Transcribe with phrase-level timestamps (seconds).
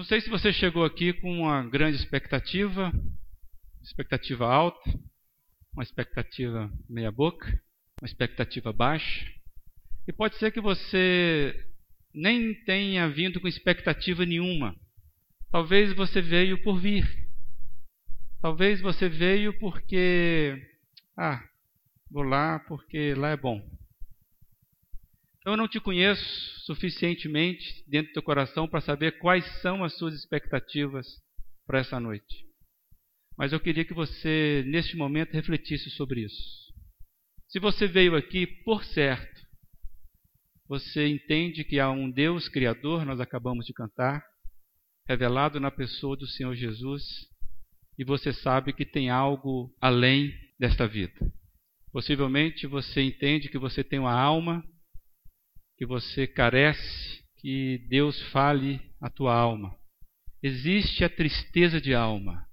[0.00, 2.90] Não sei se você chegou aqui com uma grande expectativa,
[3.82, 4.80] expectativa alta,
[5.74, 7.46] uma expectativa meia boca,
[8.00, 9.30] uma expectativa baixa.
[10.08, 11.54] E pode ser que você
[12.14, 14.74] nem tenha vindo com expectativa nenhuma.
[15.52, 17.06] Talvez você veio por vir.
[18.40, 20.56] Talvez você veio porque,
[21.14, 21.44] ah,
[22.10, 23.60] vou lá porque lá é bom.
[25.50, 26.22] Eu não te conheço
[26.64, 31.04] suficientemente dentro do teu coração para saber quais são as suas expectativas
[31.66, 32.46] para essa noite.
[33.36, 36.70] Mas eu queria que você, neste momento, refletisse sobre isso.
[37.48, 39.42] Se você veio aqui por certo,
[40.68, 44.24] você entende que há um Deus Criador, nós acabamos de cantar,
[45.08, 47.02] revelado na pessoa do Senhor Jesus,
[47.98, 51.18] e você sabe que tem algo além desta vida.
[51.90, 54.62] Possivelmente você entende que você tem uma alma
[55.80, 59.74] que você carece, que Deus fale a tua alma.
[60.42, 62.46] Existe a tristeza de alma.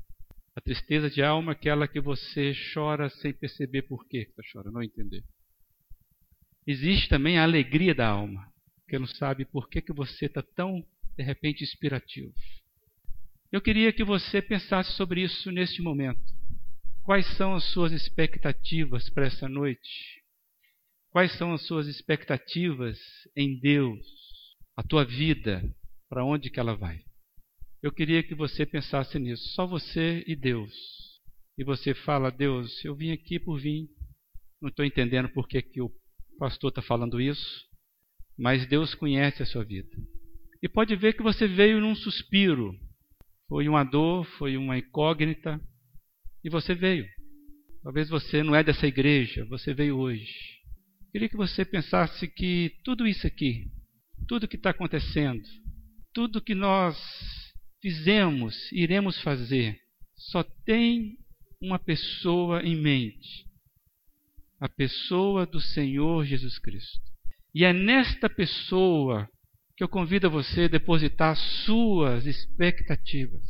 [0.56, 4.76] A tristeza de alma é aquela que você chora sem perceber por que está chorando,
[4.76, 5.26] não entender.
[6.66, 8.50] Existe também a alegria da alma,
[8.88, 10.82] que não sabe por que, que você está tão,
[11.18, 12.34] de repente, inspirativo.
[13.52, 16.24] Eu queria que você pensasse sobre isso neste momento.
[17.04, 20.17] Quais são as suas expectativas para essa noite?
[21.18, 23.00] Quais são as suas expectativas
[23.36, 24.06] em Deus?
[24.76, 25.64] A tua vida,
[26.08, 27.02] para onde que ela vai?
[27.82, 30.72] Eu queria que você pensasse nisso, só você e Deus.
[31.58, 33.88] E você fala, Deus, eu vim aqui por vir,
[34.62, 35.92] não estou entendendo por que, que o
[36.38, 37.66] pastor está falando isso,
[38.38, 39.90] mas Deus conhece a sua vida.
[40.62, 42.76] E pode ver que você veio num suspiro,
[43.50, 45.60] foi uma dor, foi uma incógnita,
[46.44, 47.08] e você veio.
[47.82, 50.57] Talvez você não é dessa igreja, você veio hoje.
[51.12, 53.68] Queria que você pensasse que tudo isso aqui,
[54.28, 55.44] tudo que está acontecendo,
[56.14, 56.98] tudo que nós
[57.82, 59.80] fizemos, iremos fazer,
[60.16, 61.18] só tem
[61.62, 63.46] uma pessoa em mente:
[64.60, 67.00] a pessoa do Senhor Jesus Cristo.
[67.56, 69.30] E é nesta pessoa
[69.76, 73.44] que eu convido você a depositar suas expectativas,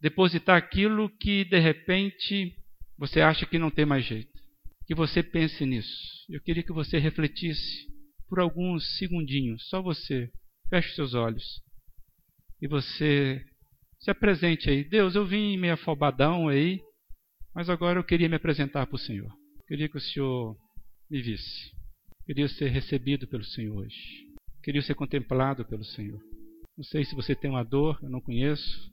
[0.00, 2.56] depositar aquilo que de repente
[2.98, 4.32] você acha que não tem mais jeito
[4.86, 6.21] que você pense nisso.
[6.32, 7.86] Eu queria que você refletisse
[8.26, 10.32] por alguns segundinhos, só você.
[10.70, 11.44] Feche seus olhos.
[12.58, 13.44] E você
[14.00, 14.82] se apresente aí.
[14.82, 16.80] Deus, eu vim meio afobadão aí,
[17.54, 19.30] mas agora eu queria me apresentar para o Senhor.
[19.30, 20.56] Eu queria que o Senhor
[21.10, 21.70] me visse.
[22.20, 24.24] Eu queria ser recebido pelo Senhor hoje.
[24.56, 26.18] Eu queria ser contemplado pelo Senhor.
[26.78, 28.90] Não sei se você tem uma dor, eu não conheço.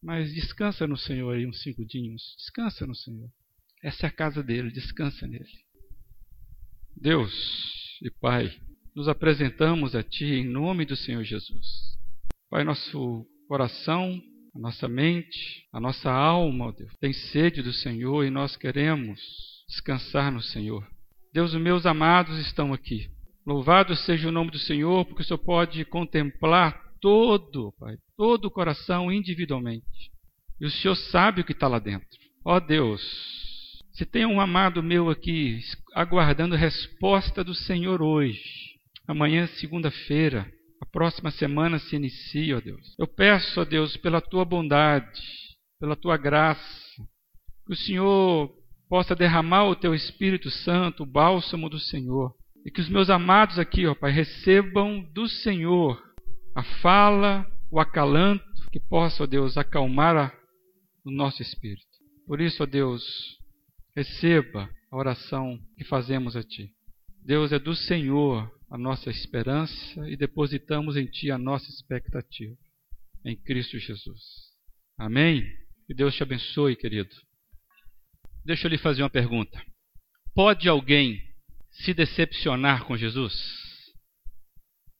[0.00, 2.22] Mas descansa no Senhor aí uns segundinhos.
[2.38, 3.28] Descansa no Senhor.
[3.82, 5.64] Essa é a casa dele, descansa nele.
[6.96, 7.32] Deus
[8.02, 8.50] e Pai,
[8.94, 11.66] nos apresentamos a Ti em nome do Senhor Jesus.
[12.48, 14.20] Pai, nosso coração,
[14.54, 19.20] a nossa mente, a nossa alma, Deus, tem sede do Senhor e nós queremos
[19.68, 20.86] descansar no Senhor.
[21.32, 23.10] Deus, os meus amados estão aqui.
[23.44, 28.50] Louvado seja o nome do Senhor, porque o Senhor pode contemplar todo, Pai, todo o
[28.50, 30.12] coração individualmente.
[30.60, 32.08] E o Senhor sabe o que está lá dentro.
[32.44, 33.02] Ó Deus,
[33.94, 35.60] se tem um amado meu aqui
[35.94, 38.42] aguardando resposta do Senhor hoje,
[39.06, 40.50] amanhã, segunda-feira,
[40.82, 42.94] a próxima semana se inicia, ó Deus.
[42.98, 45.22] Eu peço, ó Deus, pela tua bondade,
[45.78, 47.02] pela tua graça,
[47.64, 48.50] que o Senhor
[48.88, 52.34] possa derramar o teu Espírito Santo, o bálsamo do Senhor,
[52.66, 56.02] e que os meus amados aqui, ó Pai, recebam do Senhor
[56.56, 60.34] a fala, o acalanto, que possa, ó Deus, acalmar
[61.04, 61.86] o nosso espírito.
[62.26, 63.02] Por isso, ó Deus,
[63.94, 66.72] receba a oração que fazemos a Ti.
[67.24, 72.56] Deus é do Senhor a nossa esperança e depositamos em Ti a nossa expectativa.
[73.24, 74.20] Em Cristo Jesus.
[74.98, 75.42] Amém?
[75.86, 77.14] Que Deus te abençoe, querido.
[78.44, 79.64] Deixa eu lhe fazer uma pergunta.
[80.34, 81.22] Pode alguém
[81.70, 83.34] se decepcionar com Jesus?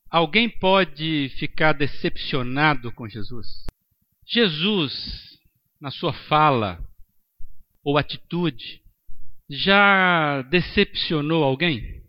[0.09, 3.47] Alguém pode ficar decepcionado com Jesus?
[4.25, 5.39] Jesus,
[5.79, 6.83] na sua fala
[7.83, 8.81] ou atitude,
[9.49, 12.03] já decepcionou alguém?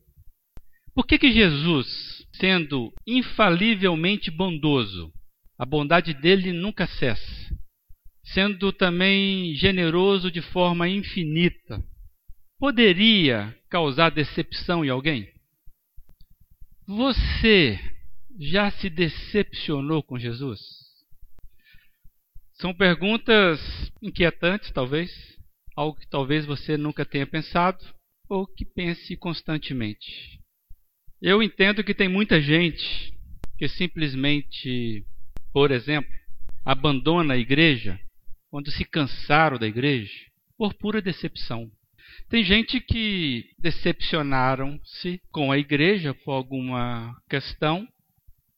[0.94, 5.12] Por que, que Jesus, sendo infalivelmente bondoso,
[5.58, 7.54] a bondade dele nunca cessa,
[8.24, 11.82] sendo também generoso de forma infinita,
[12.58, 15.28] poderia causar decepção em alguém?
[16.86, 17.78] Você
[18.38, 20.60] já se decepcionou com Jesus?
[22.54, 23.60] São perguntas
[24.00, 25.35] inquietantes, talvez
[25.76, 27.78] algo que talvez você nunca tenha pensado
[28.28, 30.40] ou que pense constantemente.
[31.22, 33.14] Eu entendo que tem muita gente
[33.58, 35.06] que simplesmente
[35.56, 36.12] por exemplo,
[36.62, 37.98] abandona a igreja
[38.50, 40.12] quando se cansaram da igreja
[40.58, 41.70] por pura decepção.
[42.28, 47.88] Tem gente que decepcionaram-se com a igreja por alguma questão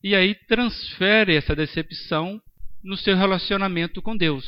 [0.02, 2.42] e aí transfere essa decepção
[2.82, 4.44] no seu relacionamento com Deus.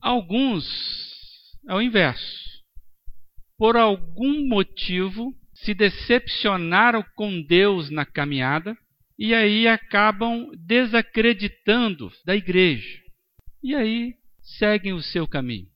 [0.00, 1.13] Alguns
[1.68, 2.44] é o inverso.
[3.56, 8.76] Por algum motivo se decepcionaram com Deus na caminhada
[9.18, 12.98] e aí acabam desacreditando da igreja.
[13.62, 14.14] E aí
[14.58, 15.66] seguem o seu caminho.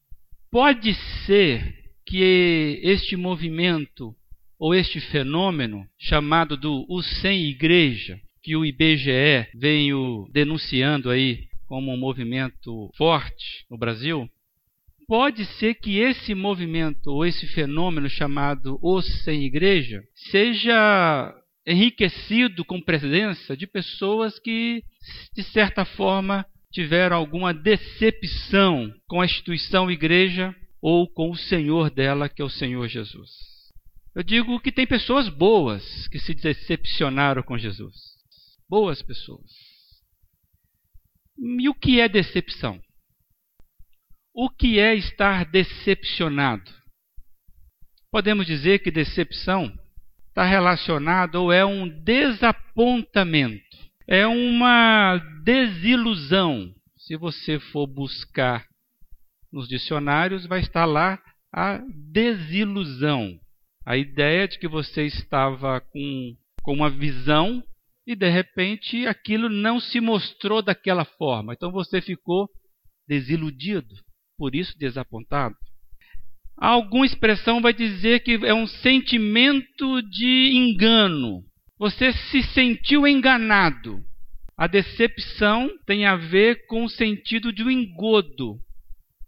[0.51, 0.95] Pode
[1.25, 1.75] ser
[2.07, 4.15] que este movimento
[4.59, 11.93] ou este fenômeno chamado do o sem igreja, que o IBGE veio denunciando aí como
[11.93, 14.29] um movimento forte no Brasil,
[15.09, 21.35] pode ser que esse movimento ou esse fenômeno chamado o sem igreja seja
[21.67, 24.85] enriquecido com presença de pessoas que
[25.35, 32.29] de certa forma tiveram alguma decepção com a instituição igreja ou com o Senhor dela,
[32.29, 33.31] que é o Senhor Jesus.
[34.15, 37.95] Eu digo que tem pessoas boas que se decepcionaram com Jesus.
[38.69, 39.51] Boas pessoas.
[41.39, 42.81] E o que é decepção?
[44.41, 46.71] O que é estar decepcionado?
[48.09, 49.77] Podemos dizer que decepção
[50.29, 53.67] está relacionado ou é um desapontamento
[54.07, 56.73] é uma desilusão.
[56.97, 58.65] Se você for buscar
[59.53, 61.21] nos dicionários, vai estar lá
[61.53, 61.83] a
[62.13, 63.37] desilusão.
[63.85, 67.61] A ideia de que você estava com, com uma visão
[68.07, 71.55] e de repente aquilo não se mostrou daquela forma.
[71.55, 72.49] Então você ficou
[73.09, 73.95] desiludido,
[74.39, 75.57] por isso desapontado.
[76.57, 81.43] Alguma expressão vai dizer que é um sentimento de engano,
[81.79, 84.03] você se sentiu enganado.
[84.57, 88.59] A decepção tem a ver com o sentido de um engodo.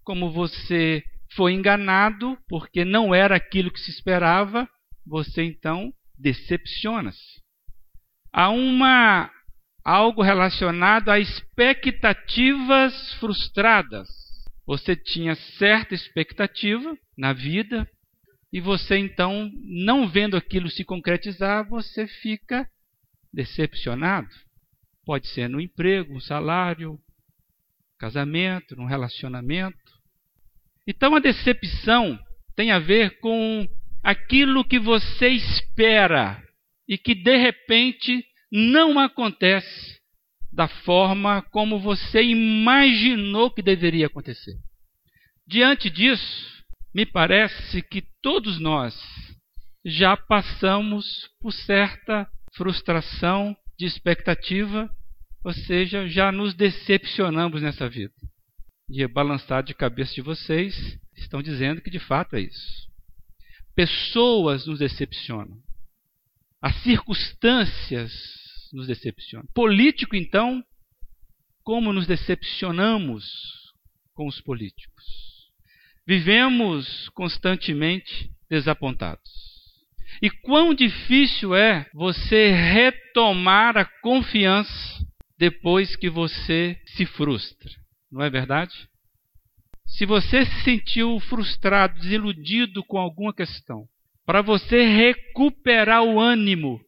[0.02, 1.04] Como você
[1.36, 4.68] foi enganado porque não era aquilo que se esperava,
[5.06, 7.40] você então decepciona-se.
[8.32, 9.30] Há uma
[9.84, 14.08] algo relacionado a expectativas frustradas.
[14.70, 17.90] Você tinha certa expectativa na vida,
[18.52, 22.70] e você então, não vendo aquilo se concretizar, você fica
[23.34, 24.28] decepcionado.
[25.04, 27.00] Pode ser no emprego, no salário,
[27.98, 29.76] casamento, no relacionamento.
[30.86, 32.16] Então a decepção
[32.54, 33.66] tem a ver com
[34.04, 36.40] aquilo que você espera
[36.88, 39.99] e que de repente não acontece
[40.52, 44.56] da forma como você imaginou que deveria acontecer.
[45.46, 46.64] Diante disso,
[46.94, 48.94] me parece que todos nós
[49.84, 54.90] já passamos por certa frustração de expectativa,
[55.44, 58.14] ou seja, já nos decepcionamos nessa vida.
[58.88, 62.90] E balançar de cabeça de vocês estão dizendo que de fato é isso.
[63.74, 65.56] Pessoas nos decepcionam.
[66.60, 68.12] As circunstâncias
[68.72, 69.46] nos decepcionam.
[69.54, 70.62] Político, então,
[71.62, 73.24] como nos decepcionamos
[74.14, 75.04] com os políticos?
[76.06, 79.30] Vivemos constantemente desapontados.
[80.20, 85.06] E quão difícil é você retomar a confiança
[85.38, 87.70] depois que você se frustra,
[88.10, 88.74] não é verdade?
[89.86, 93.86] Se você se sentiu frustrado, desiludido com alguma questão,
[94.26, 96.80] para você recuperar o ânimo,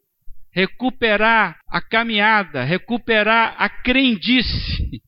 [0.52, 5.02] recuperar a caminhada, recuperar a crendice,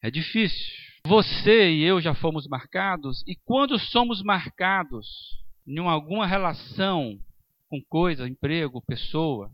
[0.00, 0.82] é difícil.
[1.04, 5.06] Você e eu já fomos marcados, e quando somos marcados
[5.66, 7.18] em alguma relação
[7.68, 9.50] com coisa, emprego, pessoa,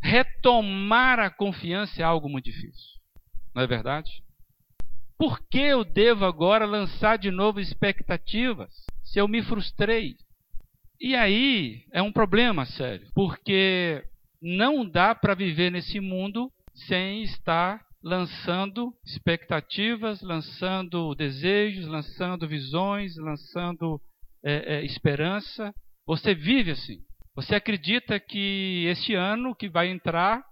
[0.00, 3.00] retomar a confiança é algo muito difícil.
[3.54, 4.22] Não é verdade?
[5.18, 8.70] Por que eu devo agora lançar de novo expectativas
[9.02, 10.16] se eu me frustrei?
[11.00, 14.04] E aí é um problema sério, porque
[14.40, 16.50] não dá para viver nesse mundo
[16.86, 24.00] sem estar lançando expectativas, lançando desejos, lançando visões, lançando
[24.44, 25.74] é, é, esperança.
[26.06, 26.98] Você vive assim.
[27.34, 30.42] Você acredita que este ano que vai entrar,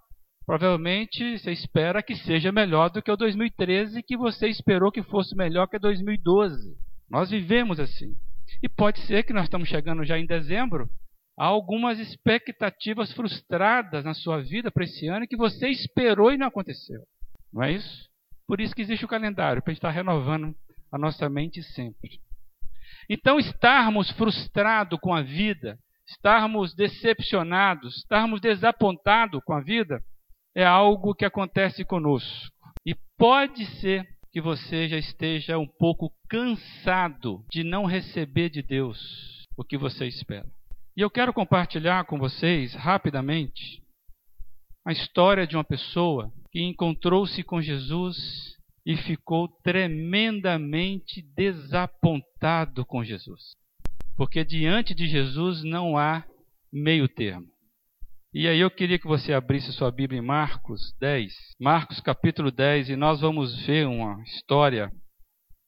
[0.44, 5.36] provavelmente você espera que seja melhor do que o 2013, que você esperou que fosse
[5.36, 6.76] melhor que 2012.
[7.08, 8.16] Nós vivemos assim.
[8.62, 10.88] E pode ser que nós estamos chegando já em dezembro,
[11.36, 16.46] há algumas expectativas frustradas na sua vida para esse ano que você esperou e não
[16.46, 17.02] aconteceu.
[17.52, 18.08] Não é isso?
[18.46, 20.54] Por isso que existe o calendário, para estar renovando
[20.92, 22.20] a nossa mente sempre.
[23.08, 30.02] Então, estarmos frustrados com a vida, estarmos decepcionados, estarmos desapontados com a vida,
[30.54, 32.54] é algo que acontece conosco.
[32.86, 39.44] E pode ser que você já esteja um pouco cansado de não receber de Deus
[39.56, 40.46] o que você espera.
[40.96, 43.82] E eu quero compartilhar com vocês rapidamente
[44.86, 48.16] a história de uma pessoa que encontrou-se com Jesus
[48.86, 53.56] e ficou tremendamente desapontado com Jesus.
[54.16, 56.24] Porque diante de Jesus não há
[56.72, 57.46] meio termo.
[58.32, 62.90] E aí eu queria que você abrisse sua Bíblia em Marcos 10, Marcos capítulo 10,
[62.90, 64.92] e nós vamos ver uma história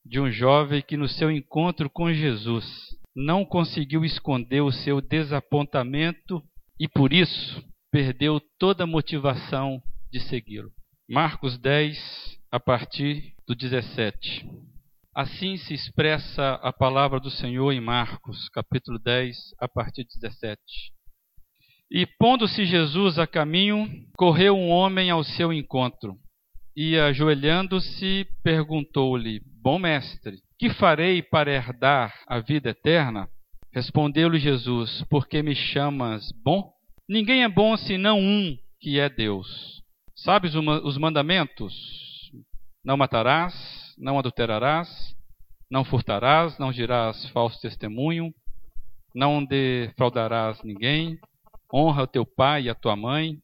[0.05, 2.65] de um jovem que no seu encontro com Jesus
[3.17, 6.39] não conseguiu esconder o seu desapontamento
[6.79, 9.81] e por isso perdeu toda a motivação
[10.11, 10.69] de segui-lo.
[11.09, 11.97] Marcos 10,
[12.51, 14.45] a partir do 17.
[15.15, 20.61] Assim se expressa a palavra do Senhor em Marcos, capítulo 10, a partir do 17.
[21.89, 26.15] E pondo-se Jesus a caminho, correu um homem ao seu encontro.
[26.75, 33.29] E ajoelhando-se, perguntou-lhe: Bom mestre, que farei para herdar a vida eterna?
[33.71, 36.71] Respondeu-lhe Jesus: Por que me chamas bom?
[37.07, 39.81] Ninguém é bom senão um, que é Deus.
[40.15, 41.73] Sabes os mandamentos?
[42.83, 45.15] Não matarás, não adulterarás,
[45.69, 48.33] não furtarás, não dirás falso testemunho,
[49.13, 51.17] não defraudarás ninguém,
[51.73, 53.37] honra o teu pai e a tua mãe.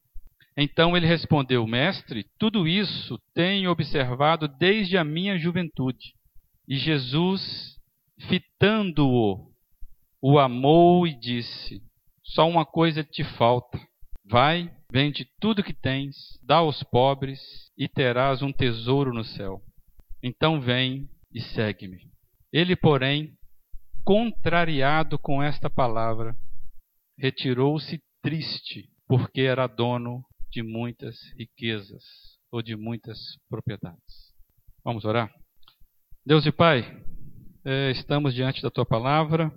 [0.58, 6.14] Então ele respondeu: Mestre, tudo isso tenho observado desde a minha juventude.
[6.68, 7.78] E Jesus,
[8.28, 9.52] fitando-o,
[10.22, 11.82] o amou e disse:
[12.24, 13.80] Só uma coisa te falta.
[14.26, 17.42] Vai, vende tudo que tens, dá aos pobres
[17.78, 19.62] e terás um tesouro no céu.
[20.22, 22.10] Então vem e segue-me.
[22.52, 23.34] Ele, porém,
[24.06, 26.34] contrariado com esta palavra,
[27.18, 32.04] retirou-se triste, porque era dono de muitas riquezas
[32.50, 33.18] ou de muitas
[33.50, 34.34] propriedades.
[34.86, 35.30] Vamos orar?
[36.26, 37.04] Deus e Pai,
[37.66, 39.52] é, estamos diante da Tua palavra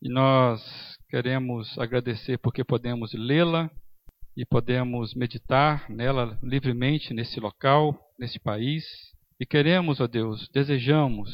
[0.00, 0.62] e nós
[1.08, 3.68] queremos agradecer porque podemos lê-la
[4.36, 8.84] e podemos meditar nela livremente nesse local, nesse país.
[9.40, 11.28] E queremos, ó Deus, desejamos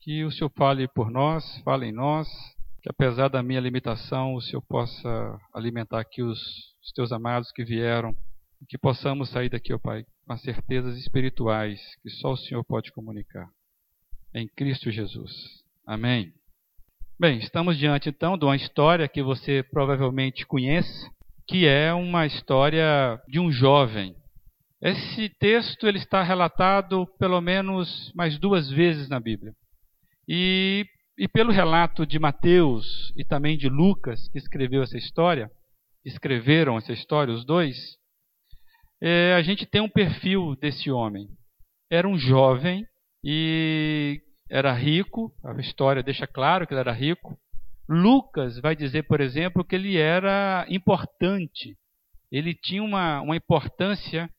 [0.00, 2.26] que o Senhor fale por nós, fale em nós,
[2.82, 6.40] que apesar da minha limitação, o Senhor possa alimentar aqui os,
[6.82, 8.16] os teus amados que vieram,
[8.62, 12.64] e que possamos sair daqui, ó Pai, com as certezas espirituais que só o Senhor
[12.64, 13.46] pode comunicar.
[14.34, 15.32] Em Cristo Jesus.
[15.86, 16.32] Amém.
[17.18, 21.10] Bem, estamos diante então de uma história que você provavelmente conhece,
[21.48, 24.14] que é uma história de um jovem.
[24.82, 29.52] Esse texto ele está relatado pelo menos mais duas vezes na Bíblia.
[30.28, 30.84] E
[31.18, 35.50] e pelo relato de Mateus e também de Lucas, que escreveu essa história,
[36.04, 37.96] escreveram essa história, os dois,
[39.00, 41.28] é, a gente tem um perfil desse homem.
[41.90, 42.84] Era um jovem
[43.28, 47.36] e era rico, a história deixa claro que ele era rico.
[47.88, 51.76] Lucas vai dizer, por exemplo, que ele era importante,
[52.30, 54.30] ele tinha uma, uma importância,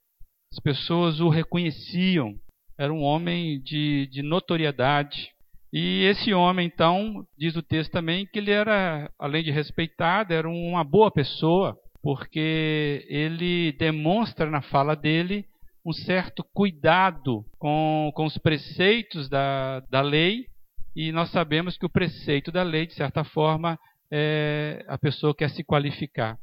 [0.53, 2.33] as pessoas o reconheciam,
[2.79, 5.33] era um homem de, de notoriedade.
[5.73, 10.47] E esse homem, então, diz o texto também que ele era, além de respeitado, era
[10.47, 15.45] uma boa pessoa, porque ele demonstra na fala dele
[15.87, 20.45] um certo cuidado com, com os preceitos da, da lei,
[20.93, 23.79] e nós sabemos que o preceito da lei, de certa forma,
[24.11, 26.37] é a pessoa quer se qualificar.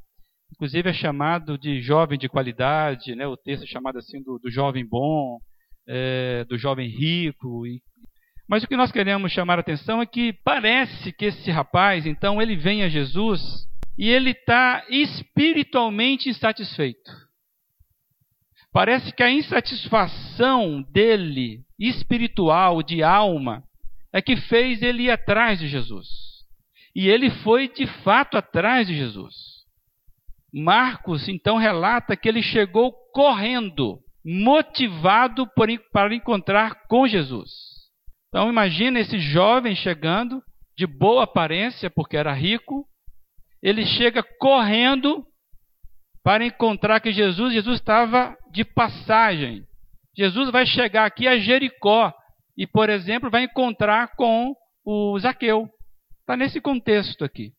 [0.51, 3.27] Inclusive é chamado de jovem de qualidade, né?
[3.27, 5.39] o texto é chamado assim do, do jovem bom,
[5.87, 7.83] é, do jovem rico, e
[8.49, 12.43] mas o que nós queremos chamar a atenção é que parece que esse rapaz, então,
[12.43, 13.41] ele vem a Jesus
[13.99, 17.24] e ele está espiritualmente insatisfeito.
[18.75, 23.63] Parece que a insatisfação dele, espiritual, de alma,
[24.13, 26.09] é que fez ele ir atrás de Jesus.
[26.93, 29.33] E ele foi de fato atrás de Jesus.
[30.53, 37.51] Marcos então relata que ele chegou correndo, motivado por, para encontrar com Jesus.
[38.29, 40.43] Então imagina esse jovem chegando,
[40.77, 42.85] de boa aparência, porque era rico,
[43.63, 45.25] ele chega correndo
[46.25, 49.67] para encontrar que Jesus, Jesus estava de passagem.
[50.17, 52.15] Jesus vai chegar aqui a Jericó
[52.57, 55.69] e, por exemplo, vai encontrar com o Zaqueu.
[56.21, 57.53] Está nesse contexto aqui.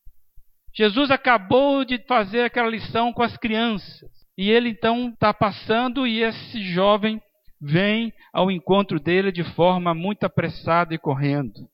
[0.74, 4.10] Jesus acabou de fazer aquela lição com as crianças.
[4.36, 7.20] E ele então está passando e esse jovem
[7.60, 11.68] vem ao encontro dele de forma muito apressada e correndo.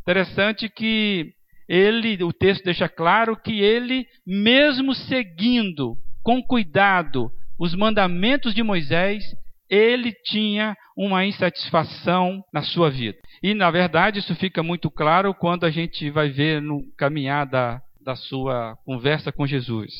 [0.00, 1.32] Interessante que
[1.68, 9.24] ele, o texto deixa claro que ele, mesmo seguindo com cuidado os mandamentos de Moisés,
[9.68, 13.18] ele tinha uma insatisfação na sua vida.
[13.42, 17.80] E, na verdade, isso fica muito claro quando a gente vai ver no caminhar da,
[18.00, 19.92] da sua conversa com Jesus.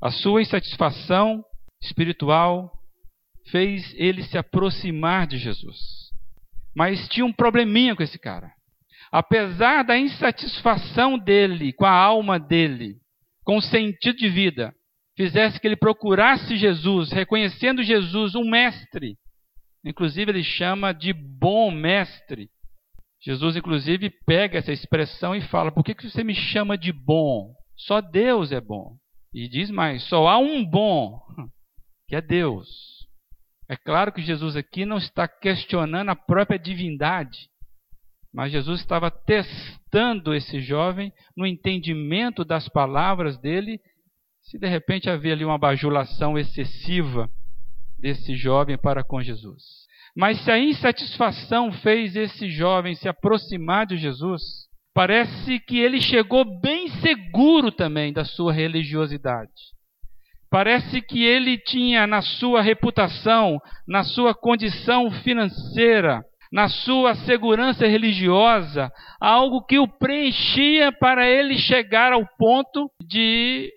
[0.00, 1.42] A sua insatisfação
[1.82, 2.70] espiritual
[3.50, 5.78] fez ele se aproximar de Jesus.
[6.76, 8.52] Mas tinha um probleminha com esse cara.
[9.10, 12.96] Apesar da insatisfação dele com a alma dele,
[13.42, 14.74] com o sentido de vida,
[15.18, 19.16] fizesse que ele procurasse Jesus, reconhecendo Jesus um mestre.
[19.84, 22.48] Inclusive, ele chama de bom mestre.
[23.20, 27.52] Jesus, inclusive, pega essa expressão e fala: Por que, que você me chama de bom?
[27.76, 28.96] Só Deus é bom.
[29.34, 31.20] E diz mais: só há um bom,
[32.06, 32.68] que é Deus.
[33.68, 37.50] É claro que Jesus aqui não está questionando a própria divindade,
[38.32, 43.80] mas Jesus estava testando esse jovem no entendimento das palavras dele
[44.48, 47.28] se de repente havia ali uma bajulação excessiva
[47.98, 49.86] desse jovem para com Jesus.
[50.16, 54.42] Mas se a insatisfação fez esse jovem se aproximar de Jesus,
[54.94, 59.52] parece que ele chegou bem seguro também da sua religiosidade.
[60.50, 68.90] Parece que ele tinha na sua reputação, na sua condição financeira, na sua segurança religiosa,
[69.20, 73.70] algo que o preenchia para ele chegar ao ponto de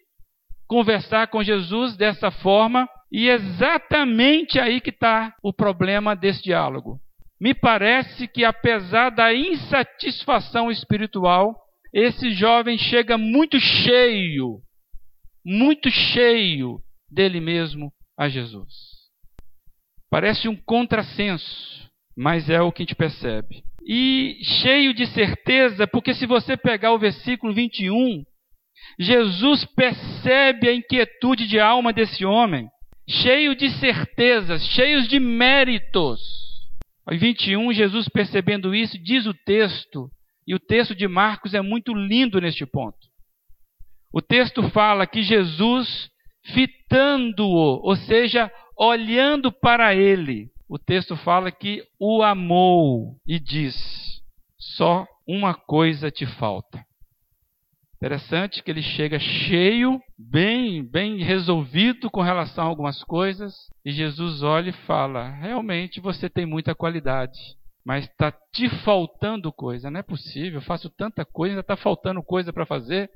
[0.72, 6.98] conversar com Jesus dessa forma, e exatamente aí que está o problema desse diálogo.
[7.42, 11.54] Me parece que, apesar da insatisfação espiritual,
[11.94, 14.62] esse jovem chega muito cheio,
[15.46, 16.80] muito cheio
[17.12, 18.74] dele mesmo a Jesus.
[20.10, 23.62] Parece um contrassenso, mas é o que a gente percebe.
[23.86, 28.24] E cheio de certeza, porque se você pegar o versículo 21,
[29.02, 32.70] Jesus percebe a inquietude de alma desse homem,
[33.10, 36.22] cheio de certezas, cheio de méritos.
[37.10, 40.08] Em 21, Jesus percebendo isso, diz o texto,
[40.46, 43.00] e o texto de Marcos é muito lindo neste ponto.
[44.14, 46.12] O texto fala que Jesus,
[46.54, 53.76] fitando-o, ou seja, olhando para ele, o texto fala que o amou e diz:
[54.60, 56.86] só uma coisa te falta.
[58.02, 63.54] Interessante que ele chega cheio, bem, bem resolvido com relação a algumas coisas,
[63.86, 67.38] e Jesus olha e fala: realmente você tem muita qualidade,
[67.86, 69.92] mas está te faltando coisa.
[69.92, 73.08] Não é possível, eu faço tanta coisa, ainda está faltando coisa para fazer.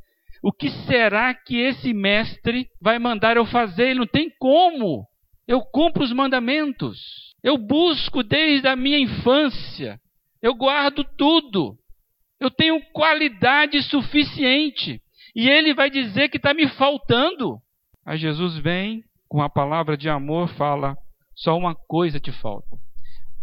[0.43, 3.87] O que será que esse mestre vai mandar eu fazer?
[3.87, 5.07] Ele não tem como.
[5.47, 6.99] Eu cumpro os mandamentos.
[7.43, 9.99] Eu busco desde a minha infância.
[10.43, 11.75] Eu guardo tudo.
[12.39, 15.01] Eu tenho qualidade suficiente.
[15.35, 17.59] E ele vai dizer que está me faltando.
[18.05, 20.95] Aí Jesus vem com a palavra de amor, fala:
[21.35, 22.77] só uma coisa te falta.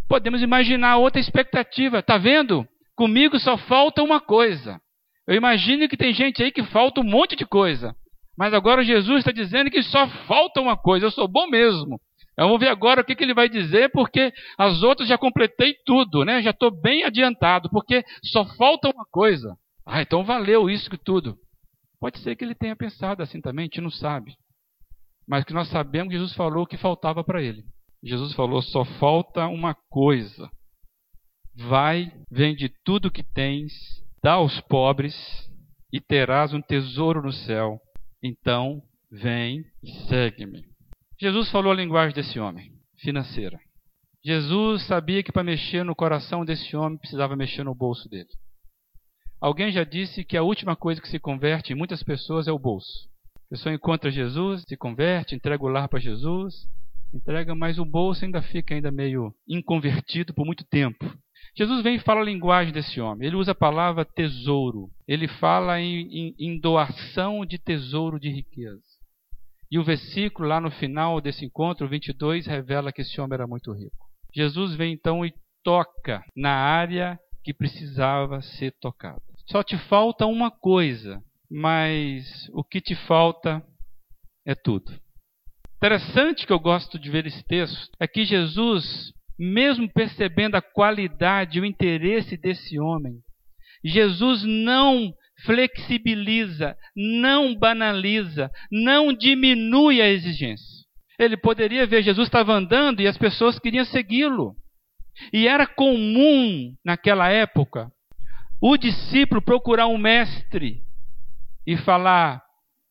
[0.07, 1.99] Podemos imaginar outra expectativa.
[1.99, 2.67] Está vendo?
[2.95, 4.79] Comigo só falta uma coisa.
[5.27, 7.95] Eu imagino que tem gente aí que falta um monte de coisa.
[8.37, 11.05] Mas agora Jesus está dizendo que só falta uma coisa.
[11.05, 11.99] Eu sou bom mesmo.
[12.37, 16.25] Vamos ver agora o que, que ele vai dizer, porque as outras já completei tudo,
[16.25, 16.41] né?
[16.41, 19.55] Já estou bem adiantado, porque só falta uma coisa.
[19.85, 21.37] Ah, então valeu isso que tudo.
[21.99, 24.35] Pode ser que ele tenha pensado assim também, a gente não sabe.
[25.27, 27.63] Mas que nós sabemos que Jesus falou que faltava para ele.
[28.03, 30.49] Jesus falou: só falta uma coisa.
[31.55, 33.71] Vai, vende tudo que tens,
[34.23, 35.15] dá aos pobres
[35.91, 37.79] e terás um tesouro no céu.
[38.21, 40.72] Então, vem e segue-me.
[41.23, 43.57] Jesus falou a linguagem desse homem, financeira.
[44.25, 48.27] Jesus sabia que para mexer no coração desse homem precisava mexer no bolso dele.
[49.39, 52.59] Alguém já disse que a última coisa que se converte em muitas pessoas é o
[52.59, 53.07] bolso.
[53.37, 56.67] A pessoa encontra Jesus, se converte, entrega o lar para Jesus,
[57.13, 61.09] entrega, mas o bolso ainda fica ainda meio inconvertido por muito tempo.
[61.55, 63.25] Jesus vem e fala a linguagem desse homem.
[63.25, 64.89] Ele usa a palavra tesouro.
[65.07, 68.92] Ele fala em, em, em doação de tesouro de riqueza.
[69.73, 73.73] E o versículo lá no final desse encontro, 22, revela que esse homem era muito
[73.73, 74.07] rico.
[74.31, 75.33] Jesus vem então e
[75.63, 79.19] toca na área que precisava ser tocada.
[79.49, 83.65] Só te falta uma coisa, mas o que te falta
[84.45, 84.93] é tudo.
[85.77, 91.57] Interessante que eu gosto de ver esse texto é que Jesus, mesmo percebendo a qualidade
[91.57, 93.15] e o interesse desse homem,
[93.83, 95.11] Jesus não
[95.45, 100.83] flexibiliza, não banaliza, não diminui a exigência.
[101.19, 104.55] Ele poderia ver Jesus estava andando e as pessoas queriam segui-lo.
[105.31, 107.91] E era comum naquela época
[108.59, 110.81] o discípulo procurar um mestre
[111.67, 112.41] e falar: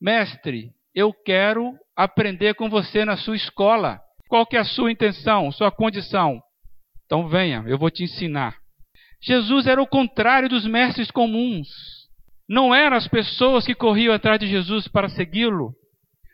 [0.00, 4.00] Mestre, eu quero aprender com você na sua escola.
[4.28, 6.42] Qual que é a sua intenção, sua condição?
[7.06, 8.56] Então venha, eu vou te ensinar.
[9.22, 11.68] Jesus era o contrário dos mestres comuns.
[12.48, 15.74] Não eram as pessoas que corriam atrás de Jesus para segui-lo,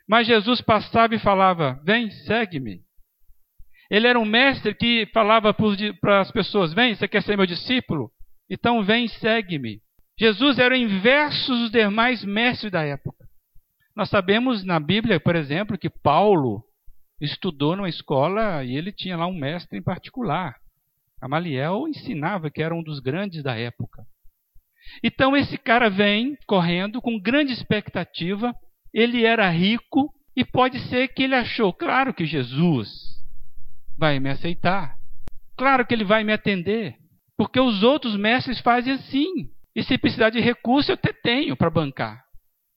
[0.07, 2.81] mas Jesus passava e falava: Vem, segue-me.
[3.89, 5.53] Ele era um mestre que falava
[6.01, 8.11] para as pessoas: Vem, você quer ser meu discípulo?
[8.49, 9.81] Então vem, segue-me.
[10.19, 13.25] Jesus era o inverso dos demais mestres da época.
[13.95, 16.63] Nós sabemos na Bíblia, por exemplo, que Paulo
[17.21, 20.55] estudou numa escola e ele tinha lá um mestre em particular.
[21.21, 24.05] Gamaliel ensinava que era um dos grandes da época.
[25.03, 28.53] Então esse cara vem correndo com grande expectativa,
[28.93, 32.89] ele era rico e pode ser que ele achou, claro que Jesus
[33.97, 34.95] vai me aceitar,
[35.57, 36.95] claro que ele vai me atender,
[37.37, 39.49] porque os outros mestres fazem assim.
[39.75, 42.21] E se precisar de recurso, eu até tenho para bancar.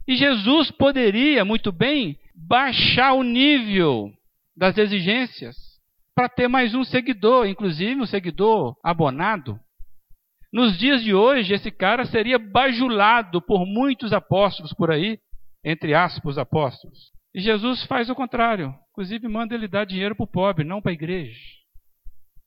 [0.07, 4.13] E Jesus poderia muito bem baixar o nível
[4.57, 5.57] das exigências
[6.15, 9.59] para ter mais um seguidor, inclusive um seguidor abonado.
[10.53, 15.19] Nos dias de hoje, esse cara seria bajulado por muitos apóstolos por aí,
[15.65, 17.11] entre aspas, apóstolos.
[17.35, 20.91] E Jesus faz o contrário, inclusive manda ele dar dinheiro para o pobre, não para
[20.91, 21.41] a igreja.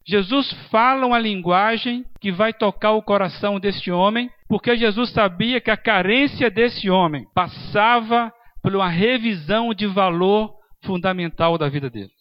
[0.07, 5.71] Jesus fala uma linguagem que vai tocar o coração deste homem, porque Jesus sabia que
[5.71, 12.11] a carência desse homem passava por uma revisão de valor fundamental da vida dele.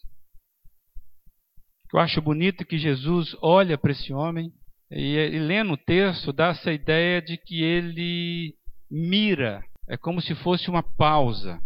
[1.92, 4.50] Eu acho bonito que Jesus olha para esse homem
[4.94, 8.54] e, e lendo o texto dá essa ideia de que ele
[8.88, 11.60] mira, é como se fosse uma pausa,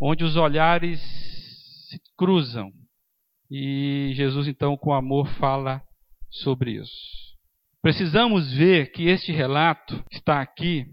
[0.00, 1.00] onde os olhares
[1.88, 2.70] se cruzam.
[3.50, 5.82] E Jesus, então, com amor, fala
[6.30, 6.90] sobre isso.
[7.82, 10.86] Precisamos ver que este relato que está aqui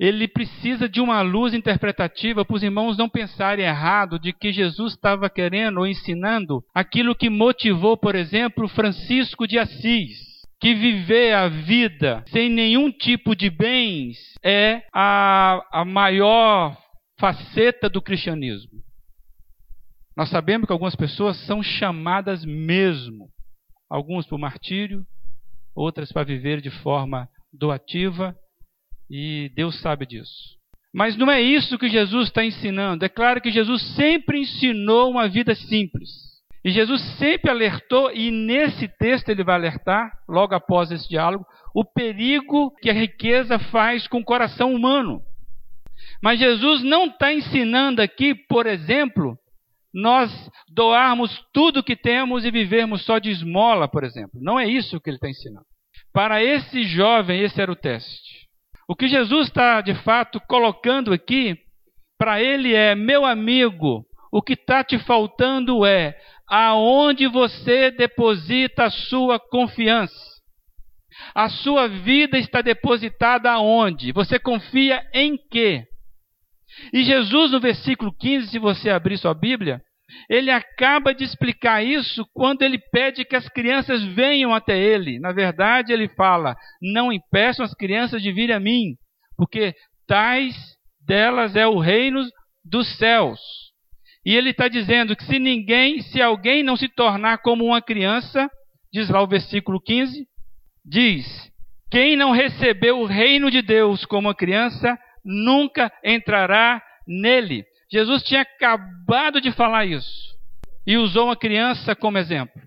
[0.00, 4.94] ele precisa de uma luz interpretativa para os irmãos não pensarem errado de que Jesus
[4.94, 10.29] estava querendo ou ensinando aquilo que motivou, por exemplo, Francisco de Assis,
[10.60, 16.76] que viver a vida sem nenhum tipo de bens é a, a maior
[17.18, 18.82] faceta do cristianismo.
[20.16, 23.30] Nós sabemos que algumas pessoas são chamadas mesmo,
[23.88, 25.06] alguns para o martírio,
[25.74, 28.36] outras para viver de forma doativa
[29.10, 30.58] e Deus sabe disso.
[30.92, 33.04] Mas não é isso que Jesus está ensinando.
[33.04, 36.29] É claro que Jesus sempre ensinou uma vida simples.
[36.64, 41.84] E Jesus sempre alertou, e nesse texto ele vai alertar, logo após esse diálogo, o
[41.84, 45.22] perigo que a riqueza faz com o coração humano.
[46.22, 49.38] Mas Jesus não está ensinando aqui, por exemplo,
[49.92, 50.30] nós
[50.68, 54.40] doarmos tudo que temos e vivermos só de esmola, por exemplo.
[54.40, 55.66] Não é isso que ele está ensinando.
[56.12, 58.48] Para esse jovem, esse era o teste.
[58.88, 61.56] O que Jesus está, de fato, colocando aqui,
[62.18, 66.16] para ele é: meu amigo, o que está te faltando é
[66.50, 70.30] aonde você deposita a sua confiança.
[71.34, 74.12] A sua vida está depositada aonde?
[74.12, 75.84] Você confia em quê?
[76.92, 79.80] E Jesus, no versículo 15, se você abrir sua Bíblia,
[80.28, 85.20] ele acaba de explicar isso quando ele pede que as crianças venham até ele.
[85.20, 88.94] Na verdade, ele fala: Não impeçam as crianças de vir a mim,
[89.36, 89.74] porque
[90.06, 90.54] tais
[91.06, 92.22] delas é o reino
[92.64, 93.38] dos céus.
[94.24, 98.50] E ele está dizendo que se ninguém, se alguém não se tornar como uma criança,
[98.92, 100.26] diz lá o versículo 15,
[100.84, 101.50] diz:
[101.90, 107.64] Quem não recebeu o reino de Deus como uma criança, nunca entrará nele.
[107.90, 110.30] Jesus tinha acabado de falar isso
[110.86, 112.60] e usou uma criança como exemplo.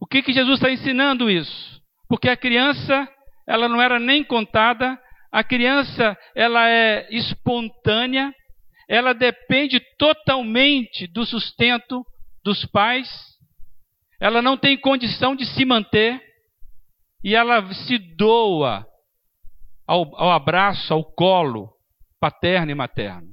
[0.00, 1.80] O que, que Jesus está ensinando isso?
[2.08, 3.08] Porque a criança,
[3.46, 4.98] ela não era nem contada,
[5.30, 8.32] a criança, ela é espontânea,
[8.90, 12.04] ela depende totalmente do sustento
[12.44, 13.08] dos pais,
[14.20, 16.20] ela não tem condição de se manter
[17.22, 18.84] e ela se doa
[19.86, 21.70] ao, ao abraço, ao colo
[22.18, 23.28] paterno e materno.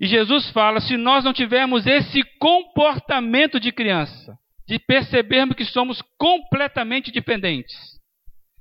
[0.00, 6.00] E Jesus fala: se nós não tivermos esse comportamento de criança, de percebermos que somos
[6.16, 7.76] completamente dependentes,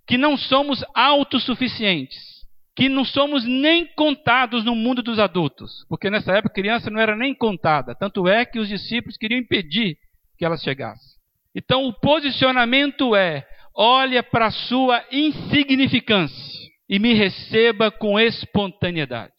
[0.06, 2.37] que não somos autossuficientes,
[2.78, 7.16] que não somos nem contados no mundo dos adultos, porque nessa época criança não era
[7.16, 9.98] nem contada, tanto é que os discípulos queriam impedir
[10.38, 11.18] que ela chegasse.
[11.56, 19.34] Então o posicionamento é: olha para a sua insignificância e me receba com espontaneidade.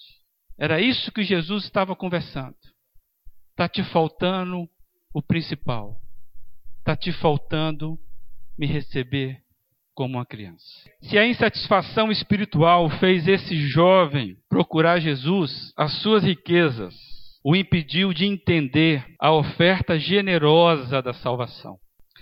[0.59, 2.57] Era isso que Jesus estava conversando.
[3.53, 4.69] Está te faltando
[5.15, 6.01] o principal.
[6.81, 7.97] Está te faltando
[8.59, 9.39] me receber
[9.99, 10.65] como uma criança.
[11.03, 16.95] Se a insatisfação espiritual fez esse jovem procurar Jesus, as suas riquezas,
[17.45, 21.79] o impediu de entender a oferta generosa da salvação.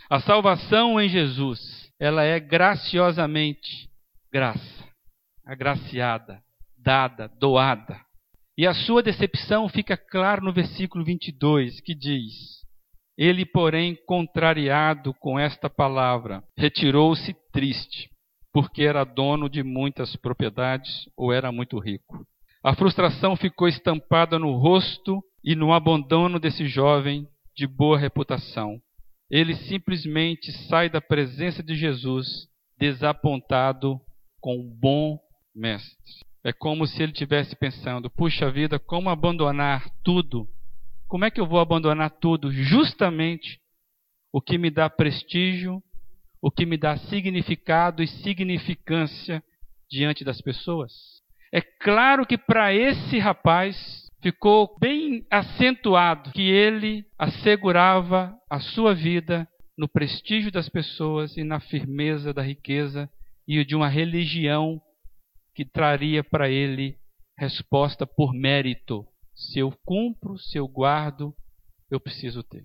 [0.09, 3.91] A salvação em Jesus, ela é graciosamente
[4.33, 4.85] graça,
[5.45, 6.41] agraciada,
[6.79, 8.01] dada, doada.
[8.57, 12.33] E a sua decepção fica claro no versículo 22, que diz:
[13.17, 18.11] Ele, porém, contrariado com esta palavra, retirou-se triste,
[18.53, 22.27] porque era dono de muitas propriedades ou era muito rico.
[22.63, 27.27] A frustração ficou estampada no rosto e no abandono desse jovem
[27.57, 28.79] de boa reputação.
[29.31, 32.49] Ele simplesmente sai da presença de Jesus
[32.79, 33.99] desapontado
[34.41, 35.19] com o bom
[35.55, 35.97] mestre.
[36.45, 40.47] É como se ele estivesse pensando: puxa vida, como abandonar tudo?
[41.09, 42.51] Como é que eu vou abandonar tudo?
[42.51, 43.61] Justamente
[44.33, 45.83] o que me dá prestígio,
[46.43, 49.43] o que me dá significado e significância
[49.91, 50.93] diante das pessoas.
[51.53, 53.77] É claro que para esse rapaz
[54.21, 61.61] ficou bem acentuado que ele assegurava a sua vida no prestígio das pessoas e na
[61.61, 63.09] firmeza da riqueza
[63.47, 64.81] e de uma religião
[65.55, 66.97] que traria para ele
[67.39, 69.07] resposta por mérito.
[69.37, 71.35] Se eu cumpro, se eu guardo,
[71.91, 72.65] eu preciso ter.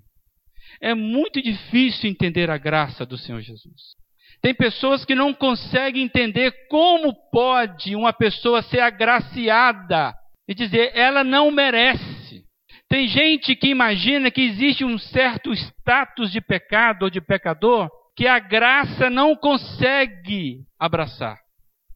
[0.80, 3.96] É muito difícil entender a graça do Senhor Jesus.
[4.42, 10.16] Tem pessoas que não conseguem entender como pode uma pessoa ser agraciada
[10.48, 12.46] e dizer ela não merece.
[12.88, 18.28] Tem gente que imagina que existe um certo status de pecado ou de pecador que
[18.28, 21.38] a graça não consegue abraçar.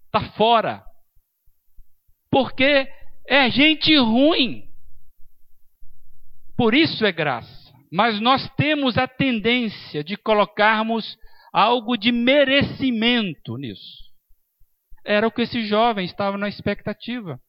[0.05, 0.83] Está fora.
[2.31, 2.87] Porque
[3.27, 4.63] é gente ruim.
[6.57, 7.73] Por isso é graça.
[7.91, 11.17] Mas nós temos a tendência de colocarmos
[11.53, 14.05] algo de merecimento nisso.
[15.05, 17.39] Era o que esse jovem estava na expectativa.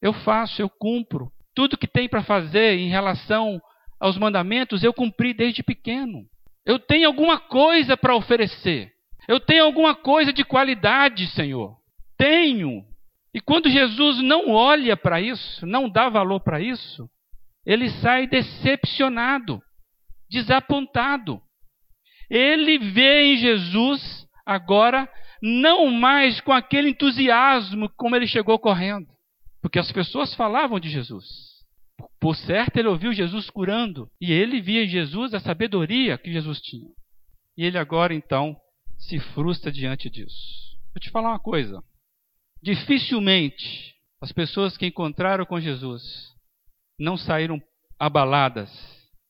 [0.00, 1.30] Eu faço, eu cumpro.
[1.54, 3.60] Tudo que tem para fazer em relação
[3.98, 6.24] aos mandamentos, eu cumpri desde pequeno.
[6.64, 8.92] Eu tenho alguma coisa para oferecer.
[9.26, 11.76] Eu tenho alguma coisa de qualidade, Senhor.
[12.16, 12.84] Tenho.
[13.34, 17.08] E quando Jesus não olha para isso, não dá valor para isso,
[17.64, 19.60] ele sai decepcionado,
[20.30, 21.40] desapontado.
[22.30, 25.08] Ele vê em Jesus agora
[25.42, 29.06] não mais com aquele entusiasmo como ele chegou correndo,
[29.60, 31.24] porque as pessoas falavam de Jesus.
[32.20, 36.60] Por certo, ele ouviu Jesus curando, e ele via em Jesus a sabedoria que Jesus
[36.60, 36.88] tinha.
[37.56, 38.56] E ele agora então
[38.98, 40.36] se frustra diante disso.
[40.94, 41.82] Vou te falar uma coisa.
[42.62, 46.02] Dificilmente as pessoas que encontraram com Jesus
[46.98, 47.62] não saíram
[47.98, 48.70] abaladas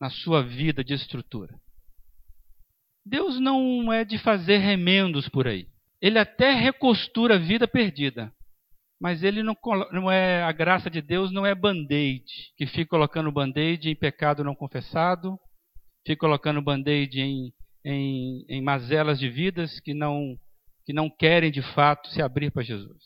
[0.01, 1.55] na sua vida de estrutura.
[3.05, 5.67] Deus não é de fazer remendos por aí.
[6.01, 8.33] Ele até recostura a vida perdida.
[9.01, 9.57] Mas ele não,
[9.93, 12.25] não é a graça de Deus não é band-aid,
[12.57, 15.39] que fica colocando band-aid em pecado não confessado,
[16.05, 17.53] fica colocando band-aid em,
[17.85, 20.37] em, em mazelas de vidas que não
[20.89, 22.97] que não querem de fato se abrir para Jesus.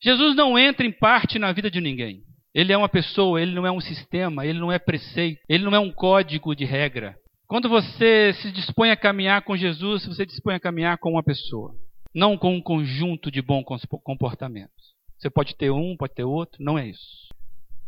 [0.00, 2.22] Jesus não entra em parte na vida de ninguém.
[2.54, 5.74] Ele é uma pessoa, ele não é um sistema, ele não é preceito, ele não
[5.74, 7.16] é um código de regra.
[7.48, 11.74] Quando você se dispõe a caminhar com Jesus, você dispõe a caminhar com uma pessoa,
[12.14, 13.64] não com um conjunto de bons
[14.04, 14.94] comportamentos.
[15.18, 17.23] Você pode ter um, pode ter outro, não é isso.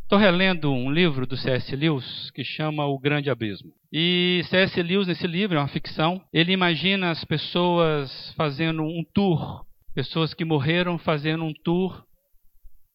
[0.06, 1.74] Estou relendo um livro do C.S.
[1.74, 3.72] Lewis que chama O Grande Abismo.
[3.92, 4.80] E C.S.
[4.80, 9.66] Lewis, nesse livro, é uma ficção, ele imagina as pessoas fazendo um tour,
[9.96, 12.04] pessoas que morreram fazendo um tour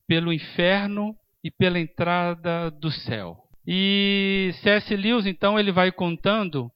[0.07, 3.35] pelo inferno e pela entrada do céu.
[3.67, 4.95] E C.S.
[4.95, 6.71] Lewis, então, ele vai contando